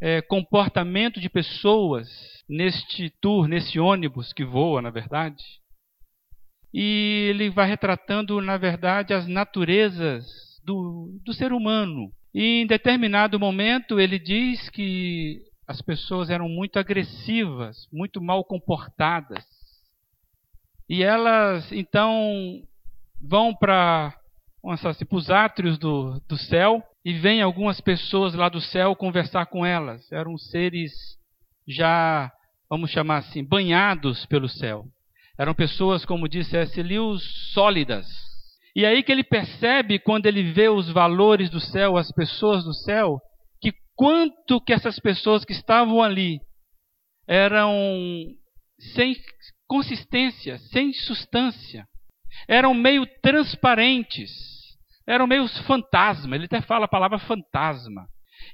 [0.00, 2.08] é, comportamento de pessoas
[2.48, 5.40] neste tour, nesse ônibus que voa, na verdade.
[6.80, 10.24] E ele vai retratando, na verdade, as naturezas
[10.64, 12.12] do, do ser humano.
[12.32, 19.44] E em determinado momento ele diz que as pessoas eram muito agressivas, muito mal comportadas.
[20.88, 22.62] E elas, então,
[23.20, 24.14] vão para
[24.86, 29.66] assim, os átrios do, do céu e vêm algumas pessoas lá do céu conversar com
[29.66, 30.12] elas.
[30.12, 30.92] Eram seres
[31.66, 32.30] já,
[32.70, 34.86] vamos chamar assim, banhados pelo céu.
[35.38, 36.82] Eram pessoas, como disse S.
[36.82, 37.22] Lewis,
[37.52, 38.06] sólidas.
[38.74, 42.74] E aí que ele percebe, quando ele vê os valores do céu, as pessoas do
[42.74, 43.18] céu,
[43.60, 46.40] que quanto que essas pessoas que estavam ali
[47.26, 47.72] eram
[48.94, 49.14] sem
[49.66, 51.86] consistência, sem substância
[52.46, 54.30] eram meio transparentes,
[55.06, 56.36] eram meio fantasma.
[56.36, 58.06] Ele até fala a palavra fantasma.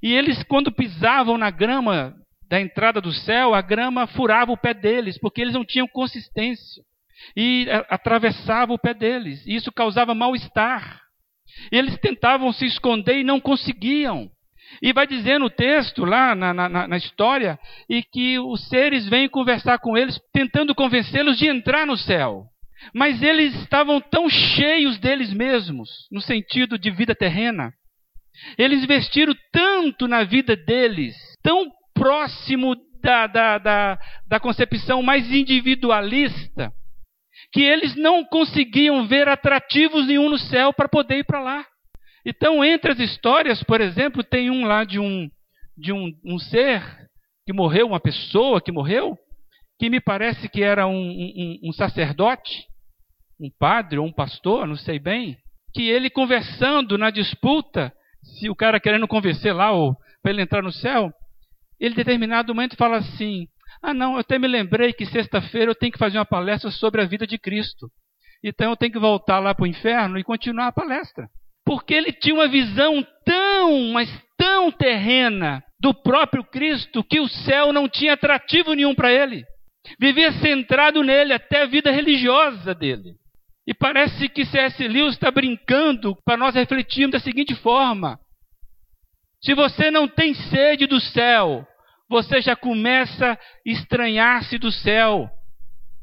[0.02, 2.14] E eles, quando pisavam na grama
[2.54, 6.84] da entrada do céu, a grama furava o pé deles, porque eles não tinham consistência.
[7.36, 9.44] E atravessava o pé deles.
[9.44, 11.00] E isso causava mal-estar.
[11.72, 14.30] Eles tentavam se esconder e não conseguiam.
[14.80, 17.58] E vai dizendo o texto lá na, na, na, história,
[17.90, 22.44] e que os seres vêm conversar com eles, tentando convencê-los de entrar no céu.
[22.94, 27.72] Mas eles estavam tão cheios deles mesmos, no sentido de vida terrena.
[28.56, 36.72] Eles investiram tanto na vida deles, tão próximo da, da, da, da concepção mais individualista,
[37.52, 41.64] que eles não conseguiam ver atrativos nenhum no céu para poder ir para lá.
[42.26, 45.30] Então, entre as histórias, por exemplo, tem um lá de um,
[45.76, 46.82] de um, um ser
[47.46, 49.18] que morreu, uma pessoa que morreu,
[49.78, 52.66] que me parece que era um, um, um sacerdote,
[53.38, 55.36] um padre ou um pastor, não sei bem,
[55.74, 59.70] que ele conversando na disputa, se o cara querendo convencer lá
[60.22, 61.12] para ele entrar no céu,
[61.84, 63.46] ele em determinado momento fala assim:
[63.82, 67.02] Ah, não, eu até me lembrei que sexta-feira eu tenho que fazer uma palestra sobre
[67.02, 67.88] a vida de Cristo.
[68.42, 71.28] Então eu tenho que voltar lá para o inferno e continuar a palestra.
[71.64, 77.72] Porque ele tinha uma visão tão, mas tão terrena do próprio Cristo que o céu
[77.72, 79.44] não tinha atrativo nenhum para ele.
[80.00, 83.14] Vivia centrado nele até a vida religiosa dele.
[83.66, 84.86] E parece que C.S.
[84.88, 88.18] Lewis está brincando para nós refletirmos da seguinte forma:
[89.42, 91.66] se você não tem sede do céu,
[92.14, 95.28] você já começa a estranhar-se do céu.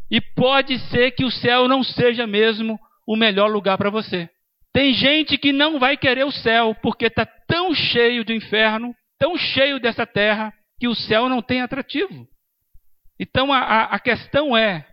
[0.10, 4.30] E pode ser que o céu não seja mesmo o melhor lugar para você.
[4.74, 9.38] Tem gente que não vai querer o céu porque está tão cheio do inferno, tão
[9.38, 12.28] cheio dessa terra, que o céu não tem atrativo.
[13.18, 14.86] Então a, a questão é: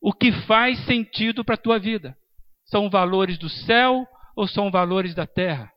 [0.00, 2.16] o que faz sentido para a tua vida?
[2.66, 4.06] São valores do céu
[4.36, 5.68] ou são valores da terra?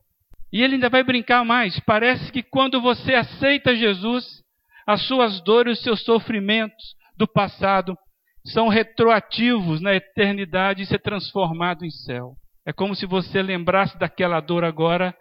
[0.52, 1.78] E ele ainda vai brincar mais.
[1.80, 4.42] Parece que quando você aceita Jesus,
[4.86, 7.96] as suas dores, os seus sofrimentos do passado
[8.44, 12.34] são retroativos na eternidade e ser transformado em céu.
[12.64, 15.14] É como se você lembrasse daquela dor agora,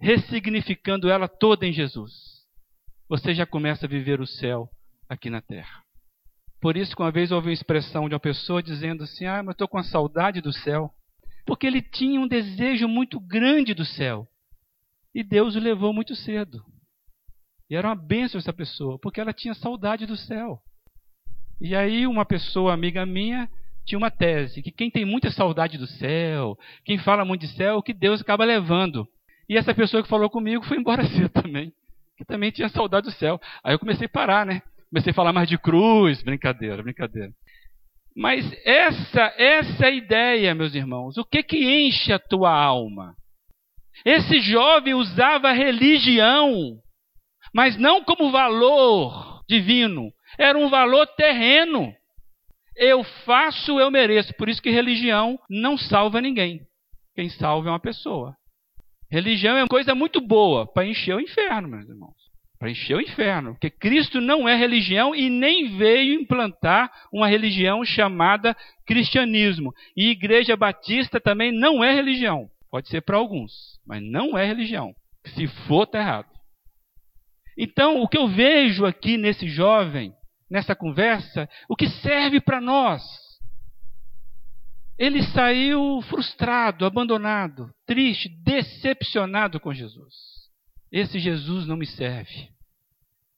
[0.00, 2.12] ressignificando ela toda em Jesus.
[3.08, 4.68] Você já começa a viver o céu
[5.08, 5.82] aqui na terra.
[6.60, 9.48] Por isso que uma vez houve uma expressão de uma pessoa dizendo assim: Ah, mas
[9.48, 10.90] eu estou com a saudade do céu.
[11.46, 14.26] Porque ele tinha um desejo muito grande do céu.
[15.16, 16.62] E Deus o levou muito cedo.
[17.70, 20.60] E era uma bênção essa pessoa, porque ela tinha saudade do céu.
[21.58, 23.48] E aí uma pessoa amiga minha
[23.86, 27.82] tinha uma tese que quem tem muita saudade do céu, quem fala muito de céu,
[27.82, 29.08] que Deus acaba levando.
[29.48, 31.72] E essa pessoa que falou comigo foi embora cedo também,
[32.18, 33.40] que também tinha saudade do céu.
[33.64, 34.60] Aí eu comecei a parar, né?
[34.90, 37.32] Comecei a falar mais de cruz, brincadeira, brincadeira.
[38.14, 41.16] Mas essa, essa é a ideia, meus irmãos.
[41.16, 43.16] O que que enche a tua alma?
[44.04, 46.78] Esse jovem usava religião,
[47.54, 51.92] mas não como valor divino, era um valor terreno.
[52.76, 54.34] Eu faço, eu mereço.
[54.34, 56.60] Por isso que religião não salva ninguém.
[57.14, 58.34] Quem salva é uma pessoa.
[59.10, 62.14] Religião é uma coisa muito boa para encher o inferno, meus irmãos.
[62.58, 63.52] Para encher o inferno.
[63.52, 68.54] Porque Cristo não é religião e nem veio implantar uma religião chamada
[68.86, 69.72] cristianismo.
[69.96, 72.48] E Igreja Batista também não é religião.
[72.70, 73.52] Pode ser para alguns,
[73.86, 74.94] mas não é religião.
[75.34, 76.36] Se for, está errado.
[77.58, 80.12] Então, o que eu vejo aqui nesse jovem,
[80.50, 83.02] nessa conversa, o que serve para nós.
[84.98, 90.14] Ele saiu frustrado, abandonado, triste, decepcionado com Jesus.
[90.90, 92.48] Esse Jesus não me serve.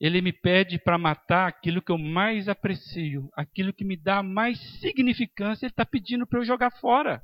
[0.00, 4.58] Ele me pede para matar aquilo que eu mais aprecio, aquilo que me dá mais
[4.78, 7.20] significância, ele está pedindo para eu jogar fora.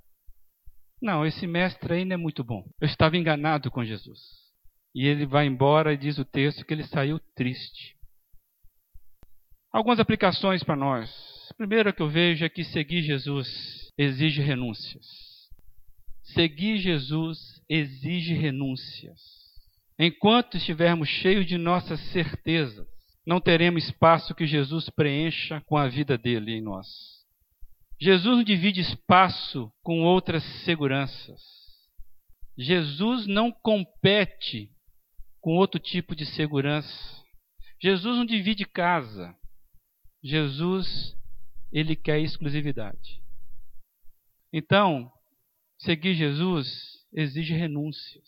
[1.05, 2.65] Não, esse mestre aí não é muito bom.
[2.81, 4.19] Eu estava enganado com Jesus.
[4.95, 7.95] E ele vai embora e diz o texto que ele saiu triste.
[9.71, 11.11] Algumas aplicações para nós.
[11.51, 15.05] A primeira que eu vejo é que seguir Jesus exige renúncias.
[16.23, 17.39] Seguir Jesus
[17.69, 19.21] exige renúncias.
[19.99, 22.89] Enquanto estivermos cheios de nossas certezas,
[23.27, 27.14] não teremos espaço que Jesus preencha com a vida dele em nós.
[28.01, 31.41] Jesus não divide espaço com outras seguranças.
[32.57, 34.71] Jesus não compete
[35.41, 37.23] com outro tipo de segurança.
[37.81, 39.35] Jesus não divide casa.
[40.23, 41.17] Jesus,
[41.73, 43.23] ele quer exclusividade.
[44.53, 45.11] Então,
[45.79, 48.25] seguir Jesus exige renúncias,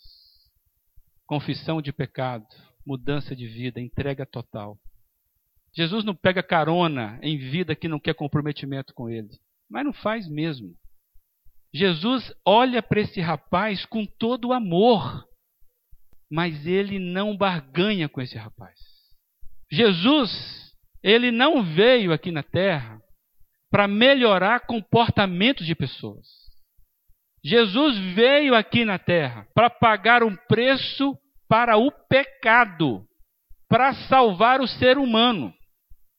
[1.25, 2.47] confissão de pecado,
[2.85, 4.77] mudança de vida, entrega total.
[5.75, 9.39] Jesus não pega carona em vida que não quer comprometimento com ele
[9.69, 10.73] mas não faz mesmo.
[11.73, 15.25] Jesus olha para esse rapaz com todo o amor,
[16.31, 18.75] mas ele não barganha com esse rapaz.
[19.71, 23.01] Jesus, ele não veio aqui na terra
[23.69, 26.25] para melhorar comportamentos de pessoas.
[27.43, 33.05] Jesus veio aqui na terra para pagar um preço para o pecado,
[33.69, 35.53] para salvar o ser humano,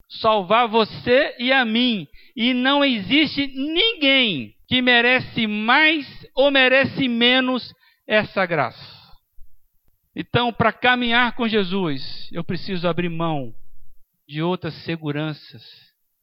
[0.09, 2.07] salvar você e a mim.
[2.35, 7.75] E não existe ninguém que merece mais ou merece menos
[8.07, 8.99] essa graça.
[10.15, 13.55] Então, para caminhar com Jesus, eu preciso abrir mão
[14.27, 15.63] de outras seguranças,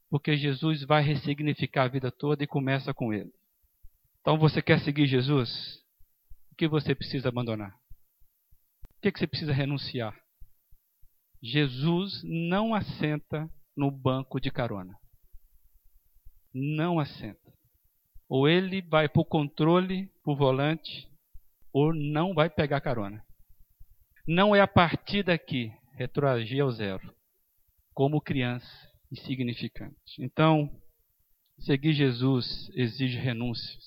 [0.09, 3.31] porque Jesus vai ressignificar a vida toda e começa com ele.
[4.21, 5.79] Então, você quer seguir Jesus?
[6.51, 7.71] O que você precisa abandonar?
[8.97, 10.15] O que, que você precisa renunciar?
[11.41, 14.97] Jesus não assenta no banco de carona.
[16.53, 17.53] Não assenta.
[18.29, 21.07] Ou ele vai para o controle, para o volante,
[21.73, 23.25] ou não vai pegar carona
[24.27, 27.13] não é a partir daqui retroagir ao zero,
[27.93, 28.67] como criança
[29.11, 29.95] insignificante.
[30.19, 30.69] Então,
[31.59, 33.83] seguir Jesus exige renúncias.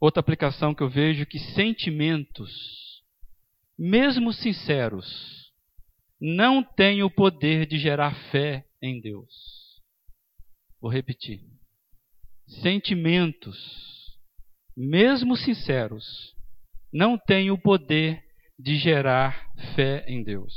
[0.00, 2.50] Outra aplicação que eu vejo é que sentimentos,
[3.78, 5.39] mesmo sinceros,
[6.20, 9.32] não têm o poder de gerar fé em Deus.
[10.80, 11.40] Vou repetir.
[12.62, 13.56] Sentimentos,
[14.76, 16.34] mesmo sinceros,
[16.92, 18.22] não têm o poder
[18.58, 20.52] de gerar fé em Deus.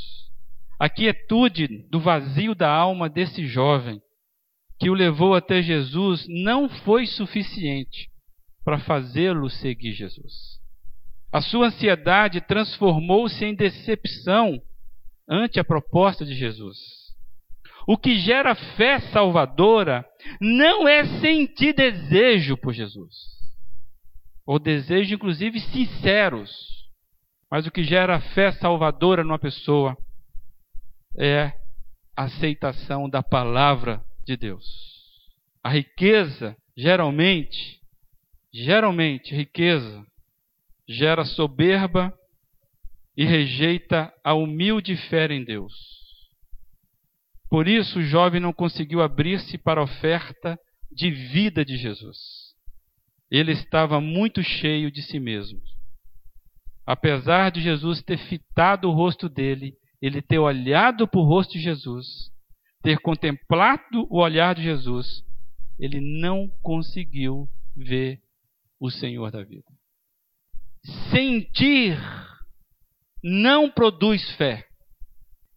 [0.79, 4.01] A quietude do vazio da alma desse jovem
[4.79, 8.09] que o levou até Jesus não foi suficiente
[8.65, 10.59] para fazê-lo seguir Jesus.
[11.31, 14.61] A sua ansiedade transformou-se em decepção
[15.27, 16.77] ante a proposta de Jesus.
[17.87, 20.05] O que gera fé salvadora
[20.39, 23.13] não é sentir desejo por Jesus,
[24.45, 26.83] ou desejo, inclusive, sinceros
[27.53, 29.95] mas o que gera fé salvadora numa pessoa
[31.15, 31.53] é
[32.17, 34.65] a aceitação da palavra de Deus.
[35.63, 37.79] A riqueza, geralmente,
[38.51, 40.03] geralmente, riqueza
[40.89, 42.11] gera soberba
[43.15, 45.73] e rejeita a humilde fé em Deus.
[47.49, 50.59] Por isso o jovem não conseguiu abrir-se para a oferta
[50.91, 52.17] de vida de Jesus.
[53.29, 55.61] Ele estava muito cheio de si mesmo.
[56.85, 61.59] Apesar de Jesus ter fitado o rosto dele, ele ter olhado para o rosto de
[61.59, 62.31] Jesus,
[62.81, 65.23] ter contemplado o olhar de Jesus,
[65.79, 68.19] ele não conseguiu ver
[68.79, 69.71] o Senhor da vida.
[71.09, 71.97] Sentir
[73.23, 74.65] não produz fé.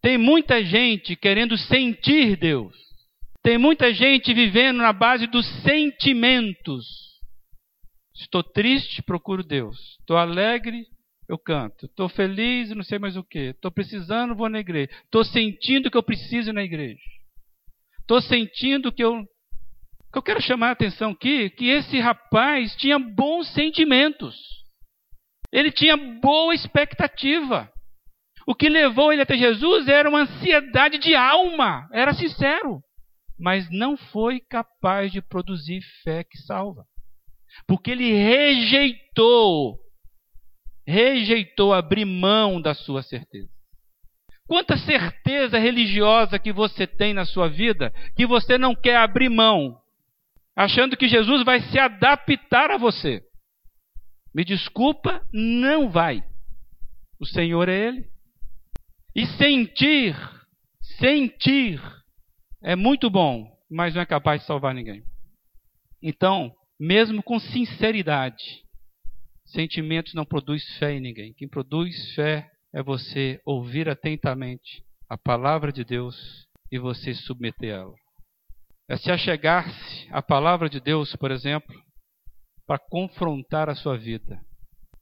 [0.00, 2.76] Tem muita gente querendo sentir Deus.
[3.42, 6.86] Tem muita gente vivendo na base dos sentimentos.
[8.14, 9.76] Estou triste, procuro Deus.
[10.00, 10.86] Estou alegre,
[11.28, 11.86] eu canto.
[11.86, 13.50] Estou feliz não sei mais o que.
[13.50, 14.90] Estou precisando, vou na igreja.
[15.04, 17.00] Estou sentindo que eu preciso ir na igreja.
[18.00, 19.24] Estou sentindo que eu.
[20.12, 24.55] que eu quero chamar a atenção aqui que esse rapaz tinha bons sentimentos.
[25.52, 27.70] Ele tinha boa expectativa.
[28.46, 31.88] O que levou ele até Jesus era uma ansiedade de alma.
[31.92, 32.80] Era sincero.
[33.38, 36.84] Mas não foi capaz de produzir fé que salva.
[37.66, 39.78] Porque ele rejeitou
[40.86, 43.48] rejeitou abrir mão da sua certeza.
[44.46, 49.76] Quanta certeza religiosa que você tem na sua vida que você não quer abrir mão,
[50.54, 53.25] achando que Jesus vai se adaptar a você.
[54.36, 56.22] Me desculpa, não vai.
[57.18, 58.06] O Senhor é Ele.
[59.14, 60.14] E sentir,
[60.98, 61.80] sentir,
[62.62, 65.02] é muito bom, mas não é capaz de salvar ninguém.
[66.02, 68.66] Então, mesmo com sinceridade,
[69.46, 71.32] Sentimentos não produz fé em ninguém.
[71.32, 77.94] Quem produz fé é você ouvir atentamente a palavra de Deus e você submeter ela.
[78.88, 81.74] É se achegar-se à palavra de Deus, por exemplo,
[82.66, 84.40] para confrontar a sua vida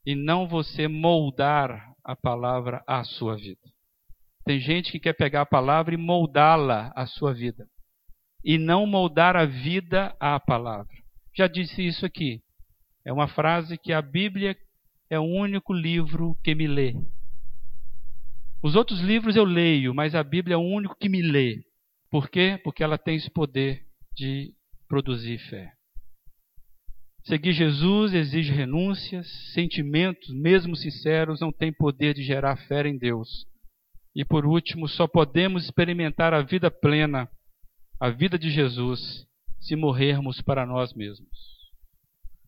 [0.06, 3.60] e não você moldar a palavra à sua vida.
[4.44, 7.66] Tem gente que quer pegar a palavra e moldá-la à sua vida
[8.44, 10.92] e não moldar a vida à palavra.
[11.34, 12.42] Já disse isso aqui.
[13.06, 14.54] É uma frase que a Bíblia
[15.08, 16.94] é o único livro que me lê.
[18.62, 21.62] Os outros livros eu leio, mas a Bíblia é o único que me lê.
[22.10, 22.60] Por quê?
[22.62, 23.82] Porque ela tem esse poder
[24.14, 24.52] de
[24.88, 25.73] produzir fé.
[27.24, 33.46] Seguir Jesus exige renúncias, sentimentos, mesmo sinceros, não têm poder de gerar fé em Deus.
[34.14, 37.28] E por último, só podemos experimentar a vida plena,
[37.98, 39.26] a vida de Jesus,
[39.58, 41.54] se morrermos para nós mesmos.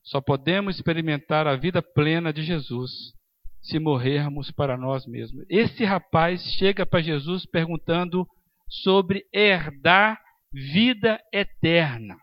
[0.02, 3.14] Só podemos experimentar a vida plena de Jesus
[3.62, 5.44] se morrermos para nós mesmos.
[5.48, 8.26] Esse rapaz chega para Jesus perguntando
[8.68, 10.20] sobre herdar
[10.52, 12.16] vida eterna.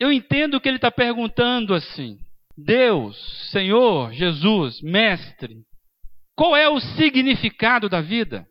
[0.00, 2.16] Eu entendo que ele está perguntando assim:
[2.56, 5.58] Deus, Senhor, Jesus, Mestre,
[6.34, 8.46] qual é o significado da vida?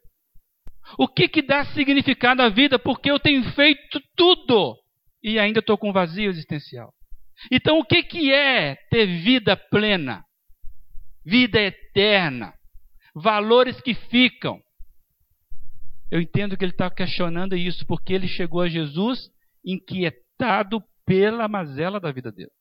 [0.97, 2.77] O que, que dá significado à vida?
[2.77, 4.75] Porque eu tenho feito tudo
[5.23, 6.91] e ainda estou com vazio existencial.
[7.51, 10.23] Então, o que, que é ter vida plena?
[11.25, 12.53] Vida eterna.
[13.15, 14.59] Valores que ficam.
[16.11, 19.29] Eu entendo que ele está questionando isso, porque ele chegou a Jesus
[19.63, 22.51] inquietado pela mazela da vida dele.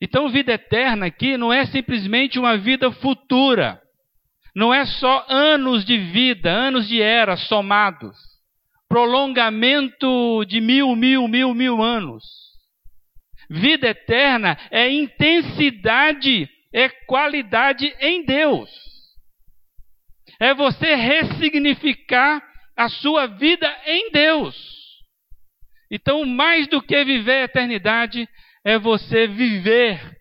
[0.00, 3.82] Então, vida eterna aqui não é simplesmente uma vida futura.
[4.54, 8.16] Não é só anos de vida, anos de era somados.
[8.88, 12.22] Prolongamento de mil, mil, mil, mil anos.
[13.50, 18.70] Vida eterna é intensidade, é qualidade em Deus.
[20.38, 22.40] É você ressignificar
[22.76, 24.71] a sua vida em Deus.
[25.94, 28.26] Então, mais do que viver a eternidade,
[28.64, 30.18] é você viver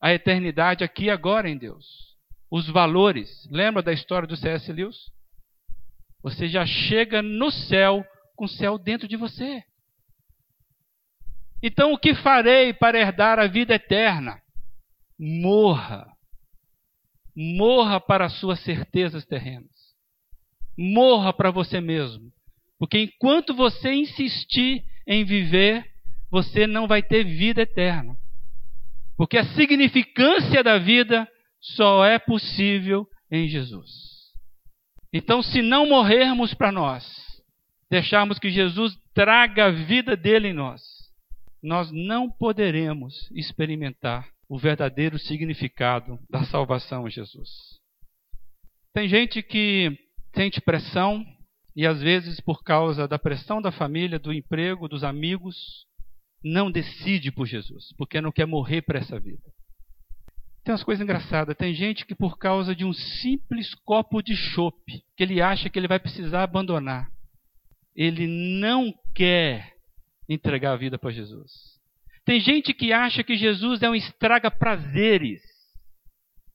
[0.00, 1.84] a eternidade aqui agora em Deus.
[2.48, 3.28] Os valores.
[3.50, 4.72] Lembra da história do C.S.
[4.72, 5.10] Lewis?
[6.22, 8.04] Você já chega no céu
[8.36, 9.64] com o céu dentro de você.
[11.60, 14.40] Então, o que farei para herdar a vida eterna?
[15.18, 16.06] Morra.
[17.34, 19.72] Morra para as suas certezas terrenas.
[20.78, 22.32] Morra para você mesmo.
[22.82, 25.86] Porque enquanto você insistir em viver
[26.28, 28.16] você não vai ter vida eterna.
[29.16, 31.28] Porque a significância da vida
[31.60, 33.88] só é possível em Jesus.
[35.12, 37.06] Então, se não morrermos para nós,
[37.88, 40.82] deixarmos que Jesus traga a vida dele em nós,
[41.62, 47.48] nós não poderemos experimentar o verdadeiro significado da salvação em Jesus.
[48.92, 49.96] Tem gente que
[50.34, 51.24] sente pressão
[51.74, 55.56] e às vezes por causa da pressão da família, do emprego, dos amigos,
[56.44, 59.42] não decide por Jesus, porque não quer morrer para essa vida.
[60.64, 61.56] Tem umas coisas engraçadas.
[61.56, 65.78] Tem gente que, por causa de um simples copo de chope, que ele acha que
[65.78, 67.08] ele vai precisar abandonar,
[67.94, 69.72] ele não quer
[70.28, 71.50] entregar a vida para Jesus.
[72.24, 75.42] Tem gente que acha que Jesus é um estraga-prazeres.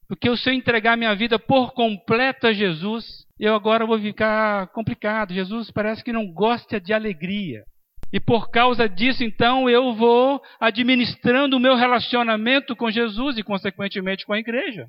[0.08, 5.34] Porque se eu entregar minha vida por completo a Jesus, eu agora vou ficar complicado.
[5.34, 7.64] Jesus parece que não gosta de alegria.
[8.12, 14.26] E por causa disso, então, eu vou administrando o meu relacionamento com Jesus e, consequentemente,
[14.26, 14.88] com a igreja.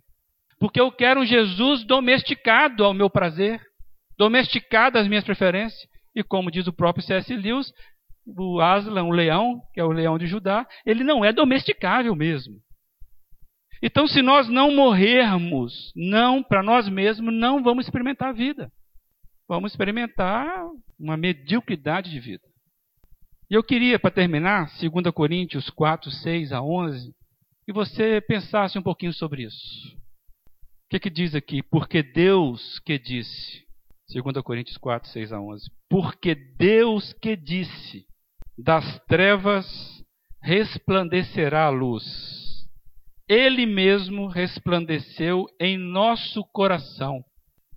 [0.61, 3.61] Porque eu quero um Jesus domesticado ao meu prazer,
[4.17, 5.89] domesticado às minhas preferências.
[6.15, 7.35] E como diz o próprio C.S.
[7.35, 7.73] Lewis,
[8.25, 12.55] o Aslan, o leão, que é o leão de Judá, ele não é domesticável mesmo.
[13.83, 18.73] Então, se nós não morrermos, não para nós mesmos, não vamos experimentar a vida.
[19.49, 20.67] Vamos experimentar
[20.99, 22.43] uma mediocridade de vida.
[23.51, 27.15] E eu queria, para terminar, 2 Coríntios 4, 6 a 11,
[27.65, 29.97] que você pensasse um pouquinho sobre isso.
[30.87, 31.63] O que, que diz aqui?
[31.63, 33.65] Porque Deus que disse,
[34.13, 38.07] 2 Coríntios 4, 6 a 11, porque Deus que disse,
[38.57, 39.67] das trevas
[40.43, 42.48] resplandecerá a luz.
[43.29, 47.23] Ele mesmo resplandeceu em nosso coração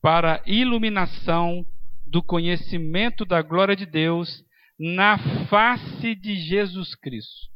[0.02, 1.66] para a iluminação
[2.06, 4.43] do conhecimento da glória de Deus
[4.80, 7.52] na face de Jesus Cristo.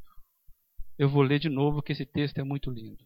[0.98, 3.04] Eu vou ler de novo, que esse texto é muito lindo.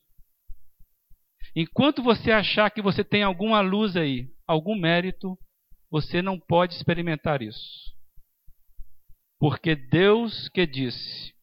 [1.55, 5.37] Enquanto você achar que você tem alguma luz aí, algum mérito,
[5.89, 7.95] você não pode experimentar isso.
[9.39, 11.33] Porque Deus que disse: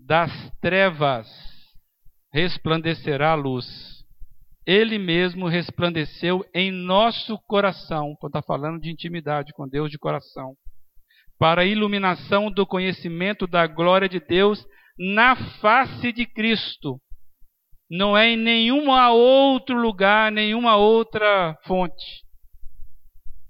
[0.00, 1.53] das trevas
[2.34, 4.04] resplandecerá a luz.
[4.66, 10.56] Ele mesmo resplandeceu em nosso coração, quando está falando de intimidade com Deus de coração,
[11.38, 14.66] para a iluminação do conhecimento da glória de Deus
[14.98, 17.00] na face de Cristo.
[17.88, 22.24] Não é em nenhum outro lugar, nenhuma outra fonte.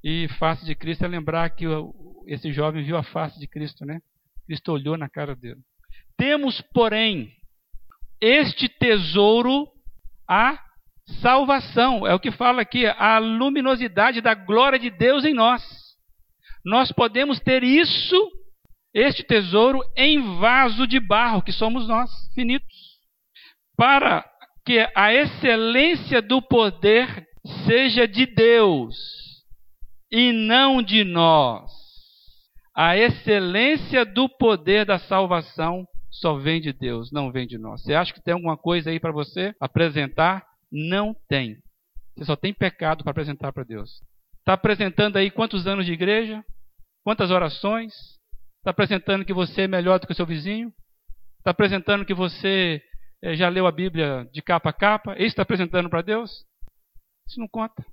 [0.03, 1.65] E face de Cristo é lembrar que
[2.27, 4.01] esse jovem viu a face de Cristo, né?
[4.47, 5.61] Cristo olhou na cara dele.
[6.19, 7.33] Temos, porém,
[8.25, 9.67] este tesouro,
[10.29, 10.59] a
[11.21, 12.07] salvação.
[12.07, 15.85] É o que fala aqui, a luminosidade da glória de Deus em nós
[16.65, 18.17] nós podemos ter isso,
[18.95, 22.75] este tesouro, em vaso de barro, que somos nós, finitos,
[23.77, 24.25] para
[24.65, 27.27] que a excelência do poder
[27.67, 28.97] seja de Deus
[30.11, 31.71] e não de nós.
[32.75, 37.83] A excelência do poder da salvação só vem de Deus, não vem de nós.
[37.83, 40.47] Você acha que tem alguma coisa aí para você apresentar?
[40.71, 41.59] Não tem.
[42.17, 44.01] Você só tem pecado para apresentar para Deus.
[44.39, 46.45] Está apresentando aí quantos anos de igreja?
[47.03, 47.93] Quantas orações?
[48.59, 50.73] Está apresentando que você é melhor do que o seu vizinho?
[51.39, 52.81] Está apresentando que você
[53.21, 55.15] eh, já leu a Bíblia de capa a capa?
[55.15, 56.31] Isso está apresentando para Deus?
[57.27, 57.85] Isso não conta.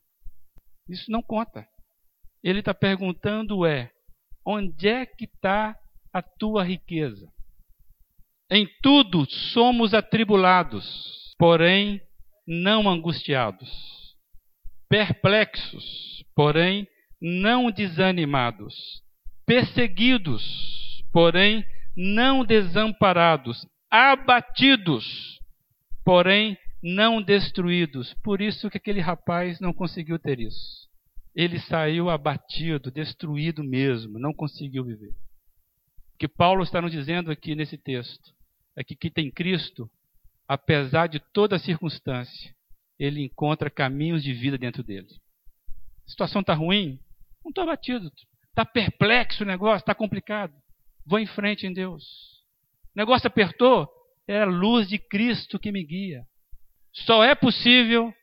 [0.88, 1.68] Isso não conta.
[2.44, 3.92] Ele está perguntando é,
[4.46, 5.76] onde é que está
[6.14, 7.28] a tua riqueza?
[8.54, 12.02] Em tudo somos atribulados, porém
[12.46, 13.72] não angustiados,
[14.90, 16.86] perplexos, porém
[17.22, 18.76] não desanimados,
[19.46, 20.44] perseguidos,
[21.14, 21.64] porém
[21.96, 25.40] não desamparados, abatidos,
[26.04, 28.14] porém não destruídos.
[28.16, 30.90] Por isso que aquele rapaz não conseguiu ter isso.
[31.34, 35.12] Ele saiu abatido, destruído mesmo, não conseguiu viver.
[35.12, 38.41] O que Paulo está nos dizendo aqui nesse texto
[38.76, 39.90] é que quem tem Cristo,
[40.48, 42.54] apesar de toda circunstância,
[42.98, 45.08] ele encontra caminhos de vida dentro dele.
[46.06, 47.00] A situação está ruim?
[47.44, 48.12] Não estou abatido.
[48.50, 50.54] Está perplexo o negócio, está complicado.
[51.06, 52.04] Vou em frente em Deus.
[52.96, 53.90] O negócio apertou?
[54.28, 56.24] É a luz de Cristo que me guia.
[56.94, 58.14] Só é possível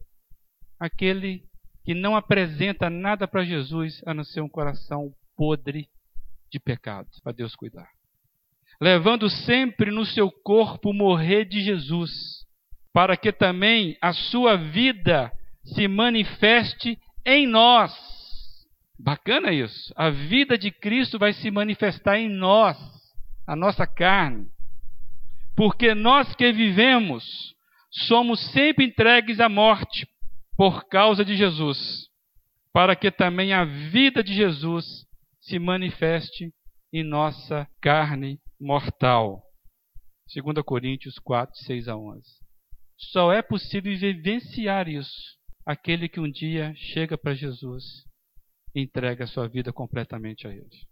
[0.78, 1.49] aquele
[1.84, 5.88] que não apresenta nada para Jesus a não ser um coração podre
[6.51, 7.88] de pecado, para Deus cuidar.
[8.81, 12.11] Levando sempre no seu corpo morrer de Jesus,
[12.93, 15.33] para que também a sua vida
[15.64, 17.93] se manifeste em nós.
[18.99, 19.93] Bacana isso.
[19.97, 22.76] A vida de Cristo vai se manifestar em nós,
[23.47, 24.47] a nossa carne.
[25.57, 27.24] Porque nós que vivemos
[27.91, 30.07] somos sempre entregues à morte
[30.57, 32.09] por causa de Jesus,
[32.72, 34.85] para que também a vida de Jesus
[35.41, 36.53] se manifeste
[36.93, 39.42] em nossa carne mortal.
[40.34, 42.22] 2 Coríntios 4, 6 a 11.
[42.96, 45.38] Só é possível vivenciar isso
[45.68, 47.84] aquele que um dia chega para Jesus
[48.74, 50.88] e entrega a sua vida completamente a Ele.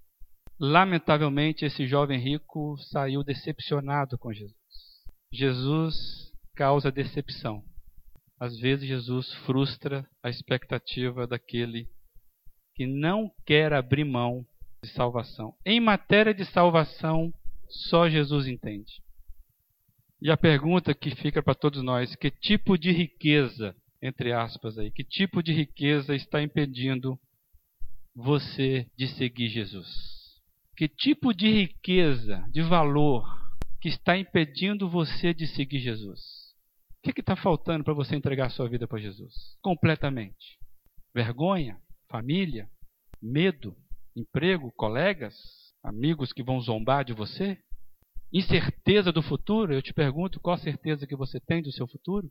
[0.61, 4.55] Lamentavelmente, esse jovem rico saiu decepcionado com Jesus.
[5.33, 5.95] Jesus
[6.55, 7.65] causa decepção.
[8.39, 11.89] Às vezes, Jesus frustra a expectativa daquele
[12.75, 14.47] que não quer abrir mão
[14.83, 15.55] de salvação.
[15.65, 17.33] Em matéria de salvação,
[17.69, 19.03] só Jesus entende.
[20.21, 24.91] E a pergunta que fica para todos nós: que tipo de riqueza, entre aspas, aí,
[24.91, 27.19] que tipo de riqueza está impedindo
[28.15, 29.87] você de seguir Jesus?
[30.77, 33.25] Que tipo de riqueza, de valor,
[33.81, 36.21] que está impedindo você de seguir Jesus?
[36.99, 39.33] O que está faltando para você entregar sua vida para Jesus?
[39.63, 40.59] Completamente.
[41.15, 41.79] Vergonha?
[42.11, 42.69] Família?
[43.23, 43.77] Medo?
[44.17, 44.73] Emprego?
[44.73, 45.35] Colegas?
[45.87, 47.57] Amigos que vão zombar de você?
[48.33, 49.73] Incerteza do futuro?
[49.73, 52.29] Eu te pergunto qual a certeza que você tem do seu futuro?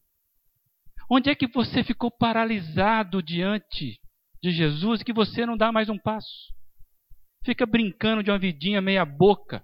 [1.10, 3.98] Onde é que você ficou paralisado diante
[4.44, 6.54] de Jesus que você não dá mais um passo?
[7.46, 9.64] Fica brincando de uma vidinha meia boca,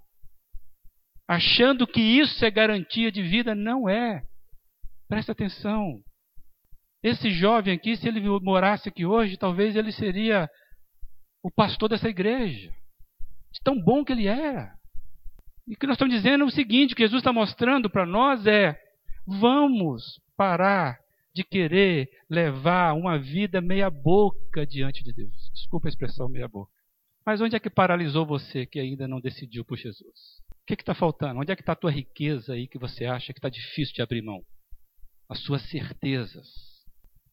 [1.28, 3.54] achando que isso é garantia de vida?
[3.54, 4.24] Não é.
[5.10, 6.02] Presta atenção.
[7.04, 10.50] Esse jovem aqui, se ele morasse aqui hoje, talvez ele seria
[11.44, 12.74] o pastor dessa igreja.
[13.52, 14.74] De tão bom que ele era.
[15.68, 18.06] E o que nós estamos dizendo é o seguinte: o que Jesus está mostrando para
[18.06, 18.78] nós é:
[19.26, 21.00] vamos parar
[21.34, 25.52] de querer levar uma vida meia-boca diante de Deus.
[25.54, 26.72] Desculpa a expressão meia-boca.
[27.26, 30.42] Mas onde é que paralisou você que ainda não decidiu por Jesus?
[30.50, 31.40] O que está faltando?
[31.40, 34.02] Onde é que está a tua riqueza aí que você acha que está difícil de
[34.02, 34.44] abrir mão?
[35.32, 36.46] as suas certezas.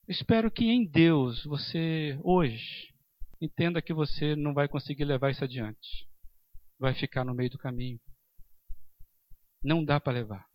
[0.07, 2.95] Espero que em Deus você, hoje,
[3.41, 6.08] entenda que você não vai conseguir levar isso adiante.
[6.79, 7.99] Vai ficar no meio do caminho.
[9.63, 10.47] Não dá para levar.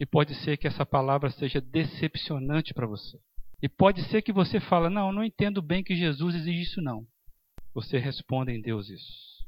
[0.00, 3.20] E pode ser que essa palavra seja decepcionante para você.
[3.62, 7.06] E pode ser que você fala: "Não, não entendo bem que Jesus exige isso não".
[7.74, 9.46] Você responde em Deus isso.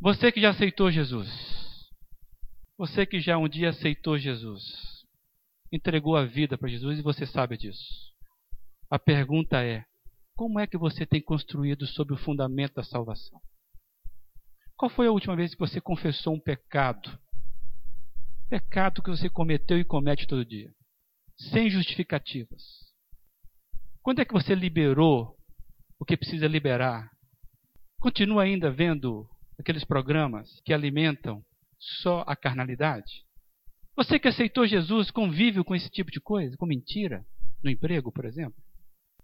[0.00, 1.28] Você que já aceitou Jesus.
[2.78, 4.98] Você que já um dia aceitou Jesus
[5.72, 8.12] entregou a vida para Jesus e você sabe disso.
[8.90, 9.84] A pergunta é:
[10.34, 13.40] como é que você tem construído sobre o fundamento da salvação?
[14.78, 17.18] Qual foi a última vez que você confessou um pecado?
[18.48, 20.72] Pecado que você cometeu e comete todo dia,
[21.36, 22.62] sem justificativas.
[24.00, 25.36] Quando é que você liberou
[25.98, 27.10] o que precisa liberar?
[27.98, 31.44] Continua ainda vendo aqueles programas que alimentam
[32.00, 33.24] só a carnalidade?
[33.96, 37.26] Você que aceitou Jesus convive com esse tipo de coisa, com mentira,
[37.64, 38.62] no emprego, por exemplo,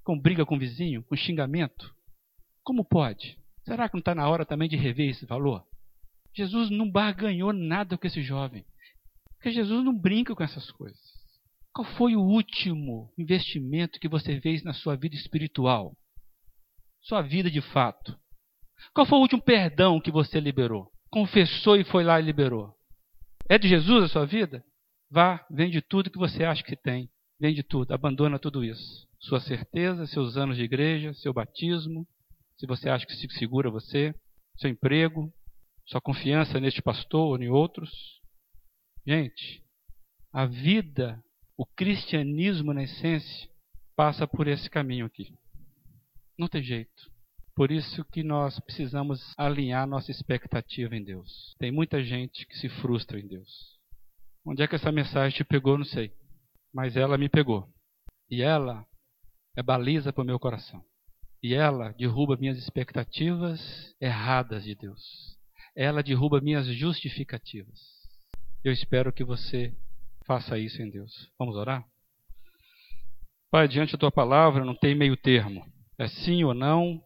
[0.02, 1.94] com briga com o vizinho, com xingamento.
[2.64, 3.38] Como pode?
[3.64, 5.64] Será que não está na hora também de rever esse valor?
[6.34, 8.64] Jesus não barganhou nada com esse jovem.
[9.36, 10.98] Porque Jesus não brinca com essas coisas.
[11.72, 15.96] Qual foi o último investimento que você fez na sua vida espiritual?
[17.02, 18.16] Sua vida de fato.
[18.92, 20.90] Qual foi o último perdão que você liberou?
[21.10, 22.74] Confessou e foi lá e liberou?
[23.48, 24.64] É de Jesus a sua vida?
[25.10, 27.08] Vá, vende tudo que você acha que tem.
[27.40, 29.06] Vende tudo, abandona tudo isso.
[29.20, 32.06] Sua certeza, seus anos de igreja, seu batismo,
[32.56, 34.14] se você acha que se segura você,
[34.56, 35.32] seu emprego,
[35.86, 37.90] sua confiança neste pastor ou em outros.
[39.06, 39.62] Gente,
[40.32, 41.22] a vida,
[41.56, 43.48] o cristianismo na essência,
[43.96, 45.36] passa por esse caminho aqui.
[46.38, 47.12] Não tem jeito.
[47.54, 51.54] Por isso que nós precisamos alinhar nossa expectativa em Deus.
[51.58, 53.78] Tem muita gente que se frustra em Deus.
[54.44, 56.12] Onde é que essa mensagem te pegou, não sei.
[56.72, 57.68] Mas ela me pegou.
[58.28, 58.84] E ela
[59.56, 60.84] é baliza para o meu coração.
[61.44, 63.60] E ela derruba minhas expectativas
[64.00, 65.36] erradas de Deus.
[65.76, 67.78] Ela derruba minhas justificativas.
[68.64, 69.76] Eu espero que você
[70.26, 71.30] faça isso em Deus.
[71.38, 71.84] Vamos orar?
[73.50, 75.70] Pai, diante da tua palavra não tem meio termo.
[75.98, 76.98] É sim ou não,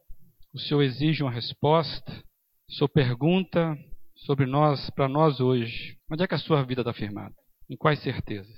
[0.54, 2.24] o Senhor exige uma resposta.
[2.70, 3.76] O Senhor pergunta
[4.18, 5.98] sobre nós, para nós hoje.
[6.08, 7.34] Onde é que a sua vida está firmada?
[7.68, 8.56] Em quais certezas?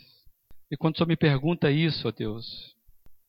[0.71, 2.77] E quando o Senhor me pergunta isso, ó Deus,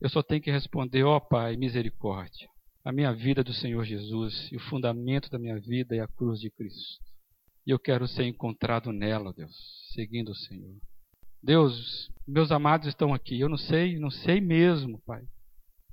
[0.02, 2.49] eu só tenho que responder, ó Pai, misericórdia.
[2.84, 6.08] A minha vida é do Senhor Jesus e o fundamento da minha vida é a
[6.08, 6.99] cruz de Cristo.
[7.66, 9.56] E eu quero ser encontrado nela, Deus,
[9.93, 10.76] seguindo o Senhor.
[11.43, 13.39] Deus, meus amados estão aqui.
[13.39, 15.22] Eu não sei, não sei mesmo, Pai.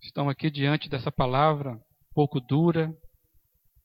[0.03, 1.79] Estão aqui diante dessa palavra
[2.15, 2.93] pouco dura,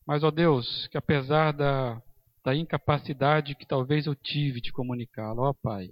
[0.08, 2.02] mas, ó Deus, que apesar da,
[2.44, 5.90] da incapacidade que talvez eu tive de comunicá-la, ó Pai,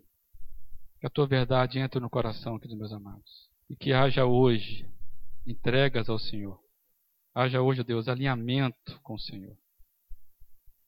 [1.00, 3.51] que a tua verdade entre no coração aqui dos meus amados.
[3.72, 4.86] E que haja hoje
[5.48, 6.60] entregas ao Senhor.
[7.34, 9.58] Haja hoje, Deus, alinhamento com o Senhor.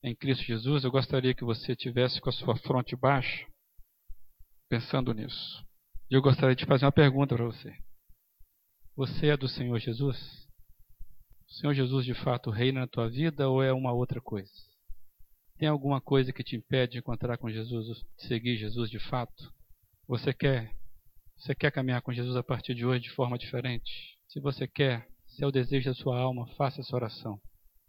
[0.03, 3.47] Em Cristo Jesus, eu gostaria que você tivesse com a sua fronte baixa,
[4.67, 5.65] pensando nisso.
[6.11, 7.73] E eu gostaria de fazer uma pergunta para você.
[8.97, 10.45] Você é do Senhor Jesus?
[11.47, 14.51] O Senhor Jesus de fato reina na tua vida ou é uma outra coisa?
[15.57, 19.53] Tem alguma coisa que te impede de encontrar com Jesus, de seguir Jesus de fato?
[20.05, 20.75] Você quer,
[21.38, 24.17] você quer caminhar com Jesus a partir de hoje de forma diferente?
[24.29, 27.39] Se você quer, se é o desejo da sua alma, faça essa oração.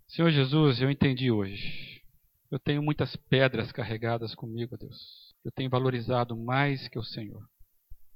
[0.09, 2.03] Senhor Jesus, eu entendi hoje.
[2.51, 5.32] Eu tenho muitas pedras carregadas comigo, Deus.
[5.45, 7.42] Eu tenho valorizado mais que o Senhor.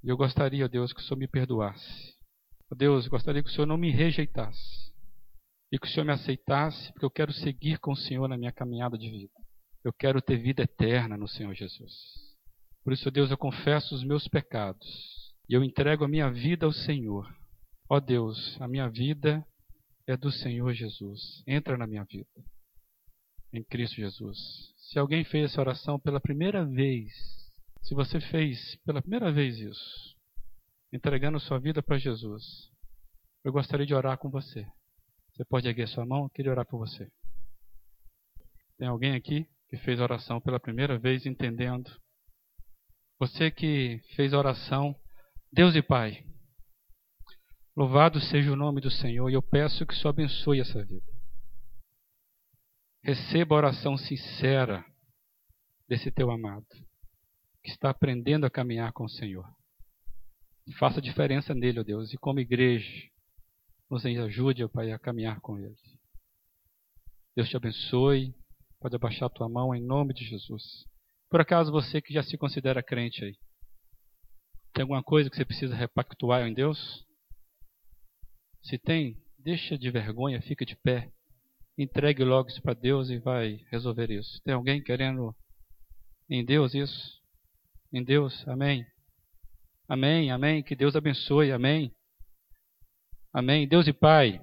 [0.03, 2.15] E eu gostaria, Deus, que o Senhor me perdoasse.
[2.77, 4.93] Deus, eu gostaria que o Senhor não me rejeitasse
[5.73, 8.53] e que o Senhor me aceitasse, porque eu quero seguir com o Senhor na minha
[8.53, 9.33] caminhada de vida.
[9.85, 11.93] Eu quero ter vida eterna no Senhor Jesus.
[12.85, 15.18] Por isso, Deus, eu confesso os meus pecados
[15.49, 17.27] e eu entrego a minha vida ao Senhor.
[17.89, 19.45] Ó Deus, a minha vida
[20.07, 21.43] é do Senhor Jesus.
[21.47, 22.29] Entra na minha vida.
[23.53, 24.39] Em Cristo Jesus.
[24.77, 27.13] Se alguém fez essa oração pela primeira vez,
[27.83, 30.17] se você fez pela primeira vez isso,
[30.93, 32.71] entregando sua vida para Jesus,
[33.43, 34.67] eu gostaria de orar com você.
[35.33, 36.25] Você pode erguer sua mão?
[36.25, 37.11] Eu queria orar por você.
[38.77, 41.91] Tem alguém aqui que fez oração pela primeira vez entendendo?
[43.19, 44.95] Você que fez oração,
[45.53, 46.25] Deus e Pai,
[47.77, 51.07] louvado seja o nome do Senhor e eu peço que o Senhor abençoe essa vida.
[53.03, 54.85] Receba a oração sincera
[55.89, 56.67] desse teu amado,
[57.63, 59.49] que está aprendendo a caminhar com o Senhor.
[60.79, 63.09] Faça diferença nele, ó Deus, e como igreja,
[63.91, 65.75] nos ajude, ó Pai, a caminhar com Ele.
[67.35, 68.35] Deus te abençoe.
[68.81, 70.85] Pode abaixar a tua mão em nome de Jesus.
[71.31, 73.35] Por acaso você que já se considera crente aí,
[74.73, 77.05] tem alguma coisa que você precisa repactuar em Deus?
[78.63, 81.11] Se tem, deixa de vergonha, fica de pé.
[81.77, 84.43] Entregue logo isso para Deus e vai resolver isso.
[84.43, 85.35] Tem alguém querendo
[86.29, 87.19] em Deus isso?
[87.93, 88.85] Em Deus, amém.
[89.89, 90.63] Amém, amém.
[90.63, 91.95] Que Deus abençoe, amém.
[93.33, 93.67] Amém.
[93.67, 94.41] Deus e Pai,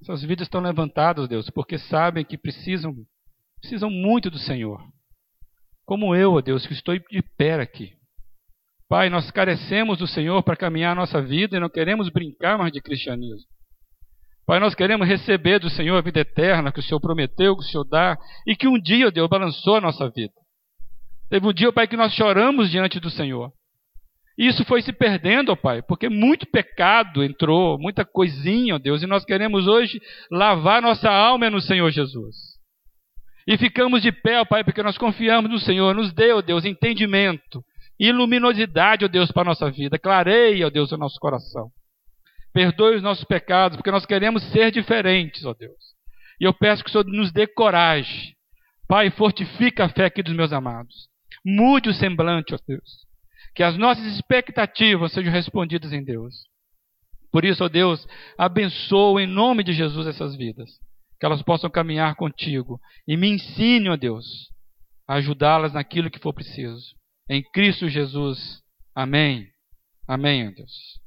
[0.00, 2.94] essas vidas estão levantadas, Deus, porque sabem que precisam,
[3.60, 4.82] precisam muito do Senhor.
[5.84, 7.99] Como eu, Deus, que estou de pé aqui.
[8.90, 12.72] Pai, nós carecemos do Senhor para caminhar a nossa vida e não queremos brincar mais
[12.72, 13.46] de cristianismo.
[14.44, 17.66] Pai, nós queremos receber do Senhor a vida eterna que o Senhor prometeu, que o
[17.66, 20.32] Senhor dá e que um dia, Deus, balançou a nossa vida.
[21.28, 23.52] Teve um dia, Pai, que nós choramos diante do Senhor.
[24.36, 29.24] E isso foi se perdendo, Pai, porque muito pecado entrou, muita coisinha, Deus, e nós
[29.24, 30.00] queremos hoje
[30.32, 32.34] lavar nossa alma no Senhor Jesus.
[33.46, 35.94] E ficamos de pé, Pai, porque nós confiamos no Senhor.
[35.94, 37.62] Nos ó Deus, entendimento,
[38.10, 39.98] luminosidade, ó Deus, para a nossa vida.
[39.98, 41.70] Clareia, ó Deus, o nosso coração.
[42.52, 45.94] Perdoe os nossos pecados, porque nós queremos ser diferentes, ó Deus.
[46.40, 48.34] E eu peço que o Senhor nos dê coragem.
[48.88, 51.08] Pai, fortifica a fé aqui dos meus amados.
[51.44, 53.06] Mude o semblante, ó Deus.
[53.54, 56.34] Que as nossas expectativas sejam respondidas em Deus.
[57.30, 60.70] Por isso, ó Deus, abençoa em nome de Jesus essas vidas.
[61.20, 62.80] Que elas possam caminhar contigo.
[63.06, 64.26] E me ensine, ó Deus,
[65.06, 66.98] ajudá-las naquilo que for preciso.
[67.30, 68.60] Em Cristo Jesus.
[68.92, 69.48] Amém.
[70.08, 71.00] Amém, Deus.